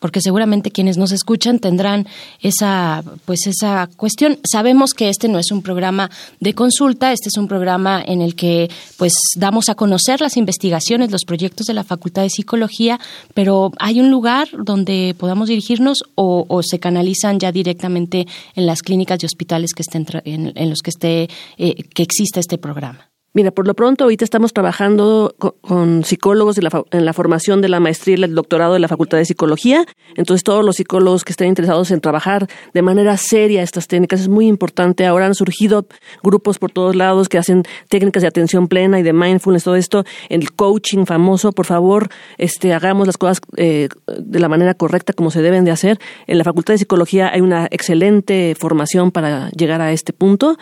porque 0.00 0.20
seguramente 0.20 0.72
quienes 0.72 0.96
nos 0.96 1.12
escuchan 1.12 1.60
tendrán 1.60 2.08
esa 2.40 3.04
pues 3.24 3.46
esa 3.46 3.88
cuestión. 3.96 4.40
Sabemos 4.50 4.92
que 4.94 5.08
este 5.08 5.28
no 5.28 5.38
es 5.38 5.52
un 5.52 5.62
programa 5.62 6.10
de 6.40 6.54
consulta, 6.54 7.12
este 7.12 7.28
es 7.28 7.36
un 7.36 7.46
programa 7.46 8.02
en 8.04 8.20
el 8.22 8.34
que 8.34 8.68
pues 8.96 9.12
damos 9.36 9.68
a 9.68 9.76
conocer 9.76 10.20
las 10.20 10.36
investigaciones, 10.36 11.12
los 11.12 11.24
proyectos 11.24 11.66
de 11.66 11.74
la 11.74 11.84
Facultad 11.84 12.22
de 12.22 12.30
Psicología, 12.30 12.98
pero 13.34 13.70
hay 13.78 14.00
un 14.00 14.10
lugar 14.10 14.48
donde 14.64 15.14
podamos 15.16 15.48
dirigirnos 15.48 16.02
o, 16.16 16.40
se 16.62 16.78
canalizan 16.78 17.38
ya 17.38 17.52
directamente 17.52 18.26
en 18.54 18.66
las 18.66 18.82
clínicas 18.82 19.22
y 19.22 19.26
hospitales 19.26 19.72
que 19.74 19.82
estén 19.82 20.06
en, 20.24 20.70
los 20.70 20.80
que 20.80 20.90
esté 20.90 21.28
eh, 21.58 21.82
que 21.94 22.02
exista 22.02 22.40
este 22.40 22.58
programa. 22.58 23.09
Mira, 23.32 23.52
por 23.52 23.64
lo 23.68 23.74
pronto 23.74 24.02
ahorita 24.02 24.24
estamos 24.24 24.52
trabajando 24.52 25.36
con, 25.38 26.02
psicólogos 26.02 26.58
en 26.58 27.04
la, 27.04 27.12
formación 27.12 27.60
de 27.60 27.68
la 27.68 27.78
maestría 27.78 28.16
y 28.18 28.24
el 28.24 28.34
doctorado 28.34 28.72
de 28.72 28.80
la 28.80 28.88
Facultad 28.88 29.18
de 29.18 29.24
Psicología. 29.24 29.86
Entonces, 30.16 30.42
todos 30.42 30.64
los 30.64 30.76
psicólogos 30.76 31.22
que 31.22 31.30
estén 31.30 31.46
interesados 31.46 31.92
en 31.92 32.00
trabajar 32.00 32.48
de 32.74 32.82
manera 32.82 33.16
seria 33.16 33.62
estas 33.62 33.86
técnicas 33.86 34.22
es 34.22 34.28
muy 34.28 34.48
importante. 34.48 35.06
Ahora 35.06 35.26
han 35.26 35.36
surgido 35.36 35.86
grupos 36.24 36.58
por 36.58 36.72
todos 36.72 36.96
lados 36.96 37.28
que 37.28 37.38
hacen 37.38 37.62
técnicas 37.88 38.22
de 38.22 38.28
atención 38.28 38.66
plena 38.66 38.98
y 38.98 39.04
de 39.04 39.12
mindfulness, 39.12 39.62
todo 39.62 39.76
esto, 39.76 40.04
el 40.28 40.50
coaching 40.50 41.04
famoso. 41.04 41.52
Por 41.52 41.66
favor, 41.66 42.08
este, 42.36 42.72
hagamos 42.72 43.06
las 43.06 43.16
cosas 43.16 43.40
eh, 43.56 43.90
de 44.18 44.40
la 44.40 44.48
manera 44.48 44.74
correcta 44.74 45.12
como 45.12 45.30
se 45.30 45.40
deben 45.40 45.64
de 45.64 45.70
hacer. 45.70 46.00
En 46.26 46.36
la 46.36 46.42
Facultad 46.42 46.74
de 46.74 46.78
Psicología 46.78 47.30
hay 47.32 47.42
una 47.42 47.68
excelente 47.70 48.56
formación 48.58 49.12
para 49.12 49.50
llegar 49.50 49.80
a 49.80 49.92
este 49.92 50.12
punto. 50.12 50.56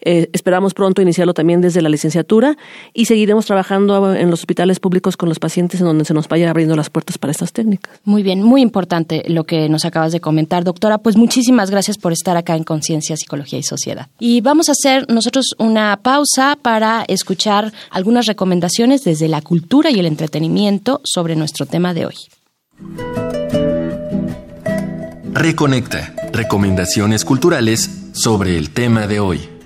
Eh, 0.00 0.28
esperamos 0.32 0.74
pronto 0.74 1.02
iniciarlo 1.02 1.34
también 1.34 1.60
desde 1.60 1.82
la 1.82 1.88
licenciatura 1.88 2.56
y 2.94 3.06
seguiremos 3.06 3.46
trabajando 3.46 4.14
en 4.14 4.30
los 4.30 4.40
hospitales 4.40 4.80
públicos 4.80 5.16
con 5.16 5.28
los 5.28 5.38
pacientes 5.38 5.80
en 5.80 5.86
donde 5.86 6.04
se 6.04 6.14
nos 6.14 6.28
vaya 6.28 6.50
abriendo 6.50 6.76
las 6.76 6.90
puertas 6.90 7.18
para 7.18 7.30
estas 7.30 7.52
técnicas. 7.52 8.00
Muy 8.04 8.22
bien, 8.22 8.42
muy 8.42 8.62
importante 8.62 9.22
lo 9.26 9.44
que 9.44 9.68
nos 9.68 9.84
acabas 9.84 10.12
de 10.12 10.20
comentar, 10.20 10.64
doctora. 10.64 10.98
Pues 10.98 11.16
muchísimas 11.16 11.70
gracias 11.70 11.98
por 11.98 12.12
estar 12.12 12.36
acá 12.36 12.56
en 12.56 12.64
Conciencia, 12.64 13.16
Psicología 13.16 13.58
y 13.58 13.62
Sociedad. 13.62 14.08
Y 14.18 14.40
vamos 14.40 14.68
a 14.68 14.72
hacer 14.72 15.06
nosotros 15.08 15.54
una 15.58 15.98
pausa 16.02 16.58
para 16.60 17.04
escuchar 17.08 17.72
algunas 17.90 18.26
recomendaciones 18.26 19.04
desde 19.04 19.28
la 19.28 19.42
cultura 19.42 19.90
y 19.90 19.98
el 19.98 20.06
entretenimiento 20.06 21.00
sobre 21.04 21.36
nuestro 21.36 21.66
tema 21.66 21.94
de 21.94 22.06
hoy. 22.06 22.14
Reconecta. 25.32 26.14
Recomendaciones 26.32 27.24
culturales 27.24 27.90
sobre 28.12 28.56
el 28.56 28.70
tema 28.70 29.06
de 29.06 29.20
hoy. 29.20 29.57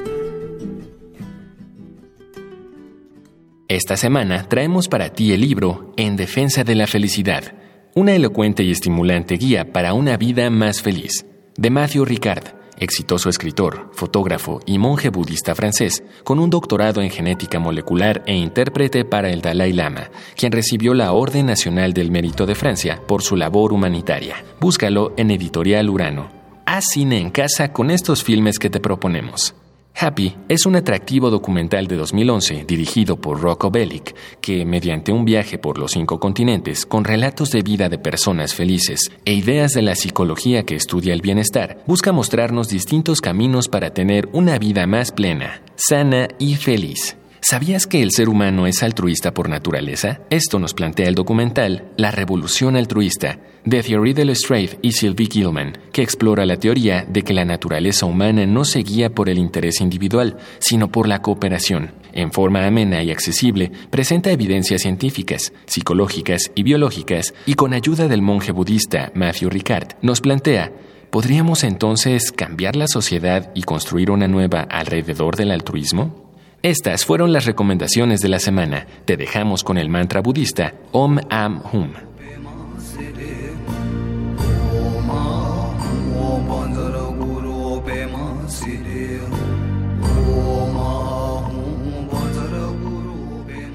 Esta 3.73 3.97
semana 3.97 4.47
traemos 4.51 4.87
para 4.87 5.15
ti 5.15 5.33
el 5.33 5.41
libro 5.41 5.95
En 5.97 6.15
Defensa 6.15 6.63
de 6.63 6.75
la 6.75 6.87
Felicidad, 6.87 7.55
una 7.95 8.13
elocuente 8.13 8.63
y 8.63 8.71
estimulante 8.71 9.39
guía 9.39 9.73
para 9.73 9.95
una 9.95 10.19
vida 10.19 10.51
más 10.51 10.83
feliz, 10.83 11.25
de 11.57 11.71
Matthew 11.71 12.05
Ricard, 12.05 12.49
exitoso 12.77 13.31
escritor, 13.31 13.89
fotógrafo 13.95 14.61
y 14.67 14.77
monje 14.77 15.09
budista 15.09 15.55
francés, 15.55 16.05
con 16.23 16.39
un 16.39 16.51
doctorado 16.51 17.01
en 17.01 17.09
genética 17.09 17.61
molecular 17.61 18.23
e 18.27 18.35
intérprete 18.35 19.07
para 19.07 19.31
el 19.31 19.41
Dalai 19.41 19.73
Lama, 19.73 20.11
quien 20.37 20.53
recibió 20.53 20.93
la 20.93 21.13
Orden 21.13 21.47
Nacional 21.47 21.95
del 21.95 22.11
Mérito 22.11 22.45
de 22.45 22.55
Francia 22.55 23.01
por 23.09 23.23
su 23.23 23.37
labor 23.37 23.73
humanitaria. 23.73 24.45
Búscalo 24.61 25.15
en 25.17 25.31
Editorial 25.31 25.89
Urano. 25.89 26.29
Haz 26.67 26.85
cine 26.91 27.21
en 27.21 27.31
casa 27.31 27.73
con 27.73 27.91
estos 27.91 28.23
filmes 28.23 28.59
que 28.59 28.69
te 28.69 28.81
proponemos. 28.81 29.55
Happy 29.95 30.35
es 30.49 30.67
un 30.67 30.77
atractivo 30.77 31.31
documental 31.31 31.87
de 31.87 31.97
2011 31.97 32.65
dirigido 32.67 33.17
por 33.17 33.41
Rocco 33.41 33.71
Bellic 33.71 34.15
que, 34.41 34.65
mediante 34.65 35.13
un 35.13 35.25
viaje 35.25 35.59
por 35.59 35.79
los 35.79 35.93
cinco 35.93 36.19
continentes 36.19 36.87
con 36.87 37.05
relatos 37.05 37.51
de 37.51 37.63
vida 37.63 37.89
de 37.89 37.99
personas 37.99 38.55
felices 38.55 39.11
e 39.25 39.33
ideas 39.35 39.73
de 39.73 39.83
la 39.83 39.95
psicología 39.95 40.65
que 40.65 40.75
estudia 40.75 41.15
el 41.15 41.23
bienestar, 41.23 41.83
busca 41.87 42.13
mostrarnos 42.13 42.69
distintos 42.69 43.21
caminos 43.21 43.69
para 43.69 43.95
tener 43.95 44.29
una 44.33 44.59
vida 44.59 44.87
más 44.87 45.13
plena, 45.13 45.63
sana 45.77 46.29
y 46.39 46.57
feliz. 46.57 47.17
¿Sabías 47.45 47.89
que 47.89 48.05
el 48.05 48.13
ser 48.13 48.29
humano 48.29 48.69
es 48.69 48.85
altruista 48.85 49.35
por 49.35 49.49
naturaleza? 49.49 50.21
Esto 50.31 50.61
nos 50.61 50.75
plantea 50.75 51.09
el 51.09 51.17
documental 51.17 51.91
La 51.97 52.13
Revolución 52.13 52.77
Altruista, 52.77 53.41
de 53.65 53.83
Theory 53.83 54.15
Lestrade 54.15 54.79
y 54.81 54.93
Sylvie 54.93 55.29
Gilman, 55.29 55.77
que 55.93 56.03
explora 56.03 56.47
la 56.47 56.57
teoría 56.57 57.05
de 57.05 57.23
que 57.23 57.35
la 57.35 57.45
naturaleza 57.45 58.07
humana 58.07 58.47
no 58.47 58.65
se 58.65 58.85
guía 58.85 59.11
por 59.13 59.29
el 59.29 59.39
interés 59.39 59.81
individual, 59.81 60.37
sino 60.61 60.93
por 60.93 61.09
la 61.09 61.21
cooperación. 61.21 61.91
En 62.13 62.31
forma 62.31 62.65
amena 62.65 63.03
y 63.03 63.11
accesible, 63.11 63.73
presenta 63.91 64.31
evidencias 64.31 64.83
científicas, 64.83 65.53
psicológicas 65.67 66.53
y 66.55 66.63
biológicas, 66.63 67.35
y 67.45 67.55
con 67.55 67.75
ayuda 67.75 68.07
del 68.07 68.23
monje 68.23 68.53
budista 68.53 69.11
Matthew 69.17 69.51
Ricard, 69.51 69.97
nos 70.01 70.21
plantea 70.21 70.71
¿Podríamos 71.11 71.65
entonces 71.65 72.33
cambiar 72.33 72.75
la 72.77 72.87
sociedad 72.87 73.51
y 73.55 73.65
construir 73.65 74.11
una 74.11 74.29
nueva 74.29 74.63
alrededor 74.63 75.37
del 75.37 75.51
altruismo? 75.51 76.22
Estas 76.63 77.05
fueron 77.05 77.33
las 77.33 77.45
recomendaciones 77.45 78.21
de 78.21 78.29
la 78.29 78.39
semana. 78.39 78.87
Te 79.05 79.17
dejamos 79.17 79.65
con 79.65 79.79
el 79.79 79.89
mantra 79.89 80.21
budista 80.21 80.75
Om 80.93 81.19
Am 81.29 81.61
Hum. 81.73 81.91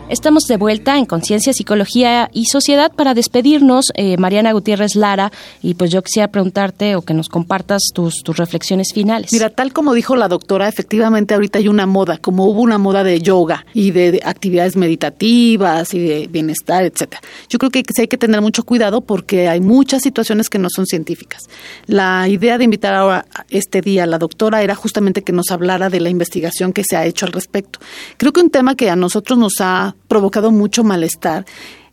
Estamos 0.10 0.43
de 0.43 0.56
vuelta 0.56 0.98
en 0.98 1.06
Conciencia, 1.06 1.52
Psicología 1.52 2.30
y 2.32 2.46
Sociedad 2.46 2.93
para 2.96 3.13
despedirnos, 3.13 3.88
eh, 3.93 4.15
Mariana 4.15 4.54
Gutiérrez 4.54 4.96
Lara, 4.96 5.34
y 5.62 5.74
pues 5.74 5.91
yo 5.91 6.02
quisiera 6.02 6.30
preguntarte 6.30 6.96
o 6.96 7.02
que 7.02 7.13
nos 7.13 7.28
compartas 7.28 7.82
tus, 7.93 8.24
tus 8.24 8.38
reflexiones 8.38 8.93
finales. 8.93 9.34
Mira, 9.34 9.50
tal 9.50 9.74
como 9.74 9.93
dijo 9.93 10.15
la 10.15 10.30
doctora, 10.30 10.70
efectivamente 10.70 11.34
ahorita 11.34 11.60
hay 11.60 11.67
una 11.67 11.86
moda, 11.88 12.20
como 12.20 12.46
hubo 12.46 12.62
una 12.62 12.78
moda 12.78 13.04
de 13.04 13.20
yoga 13.20 13.65
y 13.74 13.91
de, 13.91 14.22
actividades 14.24 14.78
meditativas 14.78 15.93
y 15.93 16.00
de 16.00 16.28
bienestar, 16.28 16.86
etcétera. 16.86 17.22
Yo 17.50 17.60
creo 17.60 17.70
que 17.70 17.84
sí 17.93 18.04
hay 18.04 18.08
que 18.08 18.17
tener 18.17 18.39
mucho 18.39 18.63
cuidado 18.63 19.02
porque 19.02 19.50
hay 19.50 19.60
muchas 19.60 20.04
situaciones 20.04 20.50
que 20.50 20.58
no 20.58 20.70
son 20.74 20.86
científicas. 20.86 21.50
La 21.86 22.30
idea 22.30 22.58
de 22.58 22.63
invitar 22.63 22.93
ahora 22.93 23.26
este 23.50 23.82
día 23.82 24.04
a 24.04 24.08
la 24.08 24.20
doctora 24.20 24.63
era 24.63 24.74
justamente 24.74 25.22
que 25.22 25.34
nos 25.34 25.52
hablara 25.52 25.89
de 25.89 26.00
la 26.00 26.10
investigación 26.10 26.72
que 26.72 26.86
se 26.89 26.96
ha 26.96 27.06
hecho 27.06 27.26
al 27.26 27.34
respecto. 27.34 27.80
Creo 28.15 28.32
que 28.32 28.39
un 28.39 28.50
tema 28.50 28.76
que 28.76 28.89
a 28.89 28.96
nosotros 28.96 29.38
nos 29.38 29.56
ha 29.60 29.96
provocado 30.07 30.51
mucho 30.51 30.83
malestar 30.83 31.45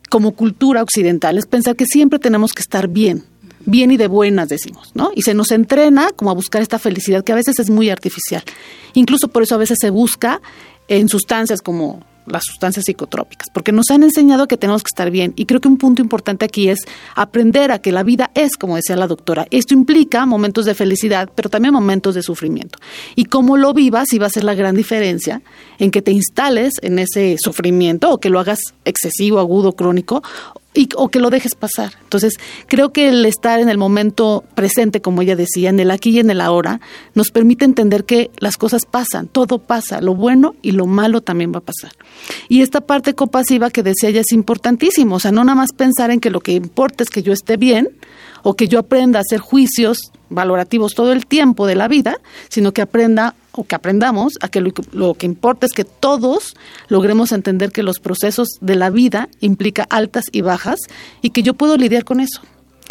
como 0.09 0.33
cultura 0.33 0.81
occidental 0.81 1.37
es 1.37 1.45
pensar 1.45 1.75
que 1.75 1.85
siempre 1.85 2.19
tenemos 2.19 2.53
que 2.53 2.61
estar 2.61 2.87
bien, 2.87 3.23
bien 3.65 3.91
y 3.91 3.97
de 3.97 4.07
buenas 4.07 4.49
decimos, 4.49 4.91
¿no? 4.93 5.11
Y 5.15 5.23
se 5.23 5.33
nos 5.33 5.51
entrena 5.51 6.11
como 6.15 6.31
a 6.31 6.33
buscar 6.33 6.61
esta 6.61 6.79
felicidad 6.79 7.23
que 7.23 7.31
a 7.31 7.35
veces 7.35 7.59
es 7.59 7.69
muy 7.69 7.89
artificial. 7.89 8.43
Incluso 8.93 9.27
por 9.27 9.43
eso 9.43 9.55
a 9.55 9.59
veces 9.59 9.77
se 9.81 9.89
busca 9.89 10.41
en 10.87 11.09
sustancias 11.09 11.61
como 11.61 12.05
las 12.25 12.43
sustancias 12.43 12.85
psicotrópicas, 12.85 13.49
porque 13.53 13.71
nos 13.71 13.89
han 13.91 14.03
enseñado 14.03 14.47
que 14.47 14.57
tenemos 14.57 14.83
que 14.83 14.89
estar 14.91 15.11
bien. 15.11 15.33
Y 15.35 15.45
creo 15.45 15.61
que 15.61 15.67
un 15.67 15.77
punto 15.77 16.01
importante 16.01 16.45
aquí 16.45 16.69
es 16.69 16.79
aprender 17.15 17.71
a 17.71 17.79
que 17.79 17.91
la 17.91 18.03
vida 18.03 18.31
es, 18.33 18.57
como 18.57 18.75
decía 18.75 18.95
la 18.95 19.07
doctora. 19.07 19.47
Esto 19.51 19.73
implica 19.73 20.25
momentos 20.25 20.65
de 20.65 20.75
felicidad, 20.75 21.29
pero 21.33 21.49
también 21.49 21.73
momentos 21.73 22.15
de 22.15 22.23
sufrimiento. 22.23 22.79
Y 23.15 23.25
cómo 23.25 23.57
lo 23.57 23.73
vivas 23.73 24.11
iba 24.13 24.27
a 24.27 24.29
ser 24.29 24.43
la 24.43 24.55
gran 24.55 24.75
diferencia 24.75 25.41
en 25.79 25.91
que 25.91 26.01
te 26.01 26.11
instales 26.11 26.73
en 26.81 26.99
ese 26.99 27.37
sufrimiento 27.39 28.11
o 28.11 28.19
que 28.19 28.29
lo 28.29 28.39
hagas 28.39 28.59
excesivo, 28.85 29.39
agudo, 29.39 29.73
crónico, 29.73 30.23
y, 30.75 30.89
o 30.95 31.09
que 31.09 31.19
lo 31.19 31.29
dejes 31.29 31.55
pasar. 31.55 31.93
Entonces, 32.03 32.35
creo 32.67 32.91
que 32.91 33.09
el 33.09 33.25
estar 33.25 33.59
en 33.59 33.69
el 33.69 33.77
momento 33.77 34.43
presente, 34.53 35.01
como 35.01 35.21
ella 35.21 35.35
decía, 35.35 35.69
en 35.69 35.79
el 35.79 35.91
aquí 35.91 36.11
y 36.11 36.19
en 36.19 36.29
el 36.29 36.41
ahora, 36.41 36.81
nos 37.13 37.31
permite 37.31 37.65
entender 37.65 38.05
que 38.05 38.29
las 38.37 38.57
cosas 38.57 38.85
pasan, 38.85 39.27
todo 39.27 39.59
pasa, 39.59 40.01
lo 40.01 40.15
bueno 40.15 40.55
y 40.61 40.71
lo 40.71 40.85
malo 40.85 41.21
también 41.21 41.53
va 41.53 41.59
a 41.59 41.61
pasar. 41.61 41.91
Y 42.49 42.61
esta 42.61 42.81
parte 42.81 43.15
compasiva 43.15 43.69
que 43.69 43.83
decía 43.83 44.09
ella 44.09 44.21
es 44.21 44.31
importantísimo, 44.31 45.15
o 45.15 45.19
sea, 45.19 45.31
no 45.31 45.43
nada 45.43 45.55
más 45.55 45.73
pensar 45.73 46.11
en 46.11 46.19
que 46.19 46.29
lo 46.29 46.41
que 46.41 46.51
importa 46.53 47.03
es 47.03 47.09
que 47.09 47.23
yo 47.23 47.33
esté 47.33 47.57
bien 47.57 47.89
o 48.47 48.55
que 48.55 48.67
yo 48.67 48.77
aprenda 48.77 49.17
a 49.17 49.23
hacer 49.23 49.39
juicios 49.39 50.11
valorativos 50.29 50.93
todo 50.93 51.11
el 51.11 51.25
tiempo 51.25 51.65
de 51.65 51.73
la 51.73 51.87
vida, 51.87 52.19
sino 52.47 52.73
que 52.73 52.83
aprenda 52.83 53.33
o 53.53 53.63
que 53.63 53.73
aprendamos 53.73 54.33
a 54.39 54.49
que 54.49 54.61
lo, 54.61 55.13
que 55.15 55.25
importa 55.25 55.65
es 55.65 55.73
que 55.73 55.83
todos 55.83 56.55
logremos 56.87 57.31
entender 57.31 57.71
que 57.71 57.81
los 57.81 57.99
procesos 57.99 58.49
de 58.61 58.75
la 58.75 58.91
vida 58.91 59.29
implica 59.39 59.87
altas 59.89 60.25
y 60.31 60.41
bajas 60.41 60.79
y 61.23 61.31
que 61.31 61.41
yo 61.41 61.55
puedo 61.55 61.75
lidiar 61.75 62.03
con 62.03 62.19
eso 62.19 62.41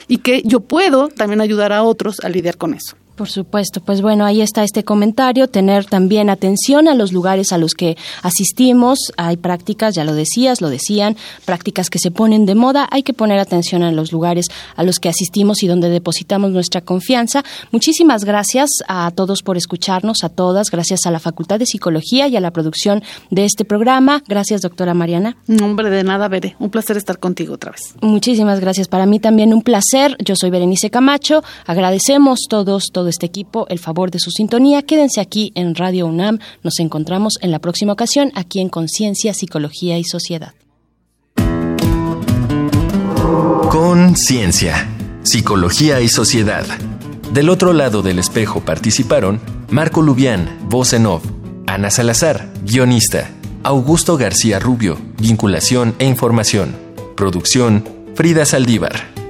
y 0.09 0.19
que 0.19 0.43
yo 0.45 0.59
puedo 0.59 1.07
también 1.07 1.41
ayudar 1.41 1.73
a 1.73 1.85
otros 1.85 2.19
a 2.25 2.29
lidiar 2.29 2.57
con 2.57 2.75
eso. 2.75 2.97
Por 3.17 3.31
supuesto, 3.31 3.81
pues 3.81 4.03
bueno, 4.03 4.25
ahí 4.25 4.41
está 4.41 4.65
este 4.65 4.83
comentario, 4.83 5.47
tener 5.47 5.85
también 5.85 6.31
atención 6.31 6.89
a 6.89 6.95
los 6.95 7.13
lugares 7.13 7.53
a 7.53 7.59
los 7.59 7.75
que 7.75 7.97
asistimos, 8.23 8.99
hay 9.17 9.37
prácticas, 9.37 9.95
ya 9.95 10.03
lo 10.03 10.15
decías, 10.15 10.61
lo 10.61 10.69
decían, 10.69 11.17
prácticas 11.45 11.91
que 11.91 12.01
se 12.01 12.11
ponen 12.11 12.45
de 12.45 12.57
moda, 12.57 12.89
hay 12.91 13.05
que 13.05 13.15
poner 13.15 13.39
atención 13.39 13.85
a 13.85 13.93
los 13.93 14.11
lugares 14.11 14.47
a 14.75 14.83
los 14.83 14.99
que 14.99 15.09
asistimos 15.09 15.63
y 15.63 15.69
donde 15.69 15.91
depositamos 15.91 16.51
nuestra 16.51 16.81
confianza. 16.81 17.45
Muchísimas 17.71 18.25
gracias 18.25 18.69
a 18.89 19.13
todos 19.13 19.43
por 19.43 19.57
escucharnos, 19.57 20.25
a 20.25 20.29
todas, 20.29 20.73
gracias 20.73 21.07
a 21.07 21.13
la 21.13 21.21
Facultad 21.21 21.61
de 21.61 21.67
Psicología 21.67 22.27
y 22.27 22.35
a 22.35 22.41
la 22.41 22.51
producción 22.51 23.05
de 23.31 23.45
este 23.45 23.65
programa. 23.65 24.25
Gracias, 24.27 24.61
doctora 24.61 24.93
Mariana. 24.93 25.37
Hombre, 25.63 25.89
de 25.89 26.03
nada, 26.03 26.27
Bere, 26.27 26.57
un 26.59 26.71
placer 26.71 26.97
estar 26.97 27.21
contigo 27.21 27.55
otra 27.55 27.71
vez. 27.71 27.95
Muchísimas 28.01 28.59
gracias, 28.59 28.89
para 28.89 29.07
mí 29.07 29.21
también 29.21 29.55
un 29.55 29.63
placer. 29.63 30.17
Yo 30.19 30.35
soy 30.35 30.51
Berenice 30.51 30.91
Camacho, 30.91 31.45
agradecemos 31.65 32.41
todos, 32.49 32.87
todos 32.93 33.04
de 33.05 33.11
este 33.11 33.27
equipo 33.27 33.67
el 33.69 33.79
favor 33.79 34.11
de 34.11 34.19
su 34.19 34.31
sintonía. 34.31 34.83
Quédense 34.83 35.21
aquí 35.21 35.53
en 35.55 35.75
Radio 35.75 36.07
UNAM. 36.07 36.39
Nos 36.63 36.79
encontramos 36.81 37.35
en 37.41 37.51
la 37.51 37.59
próxima 37.59 37.93
ocasión 37.93 38.33
aquí 38.35 38.61
en 38.61 38.69
Conciencia, 38.69 39.35
Psicología 39.35 39.99
y 39.99 40.05
Sociedad. 40.05 40.55
Conciencia, 43.71 44.89
Psicología 45.23 46.01
y 46.01 46.09
Sociedad. 46.09 46.65
Del 47.33 47.49
otro 47.49 47.73
lado 47.73 48.03
del 48.03 48.19
espejo 48.19 48.61
participaron 48.61 49.41
Marco 49.71 50.03
Lubián, 50.03 50.59
voz 50.69 50.93
en 50.93 51.07
off, 51.07 51.25
Ana 51.67 51.91
Salazar, 51.91 52.53
guionista, 52.65 53.31
Augusto 53.65 54.17
García 54.17 54.59
Rubio, 54.59 54.99
vinculación 55.19 55.95
e 55.99 56.07
información, 56.07 56.77
producción, 57.17 57.89
Frida 58.15 58.45
Saldívar. 58.45 59.24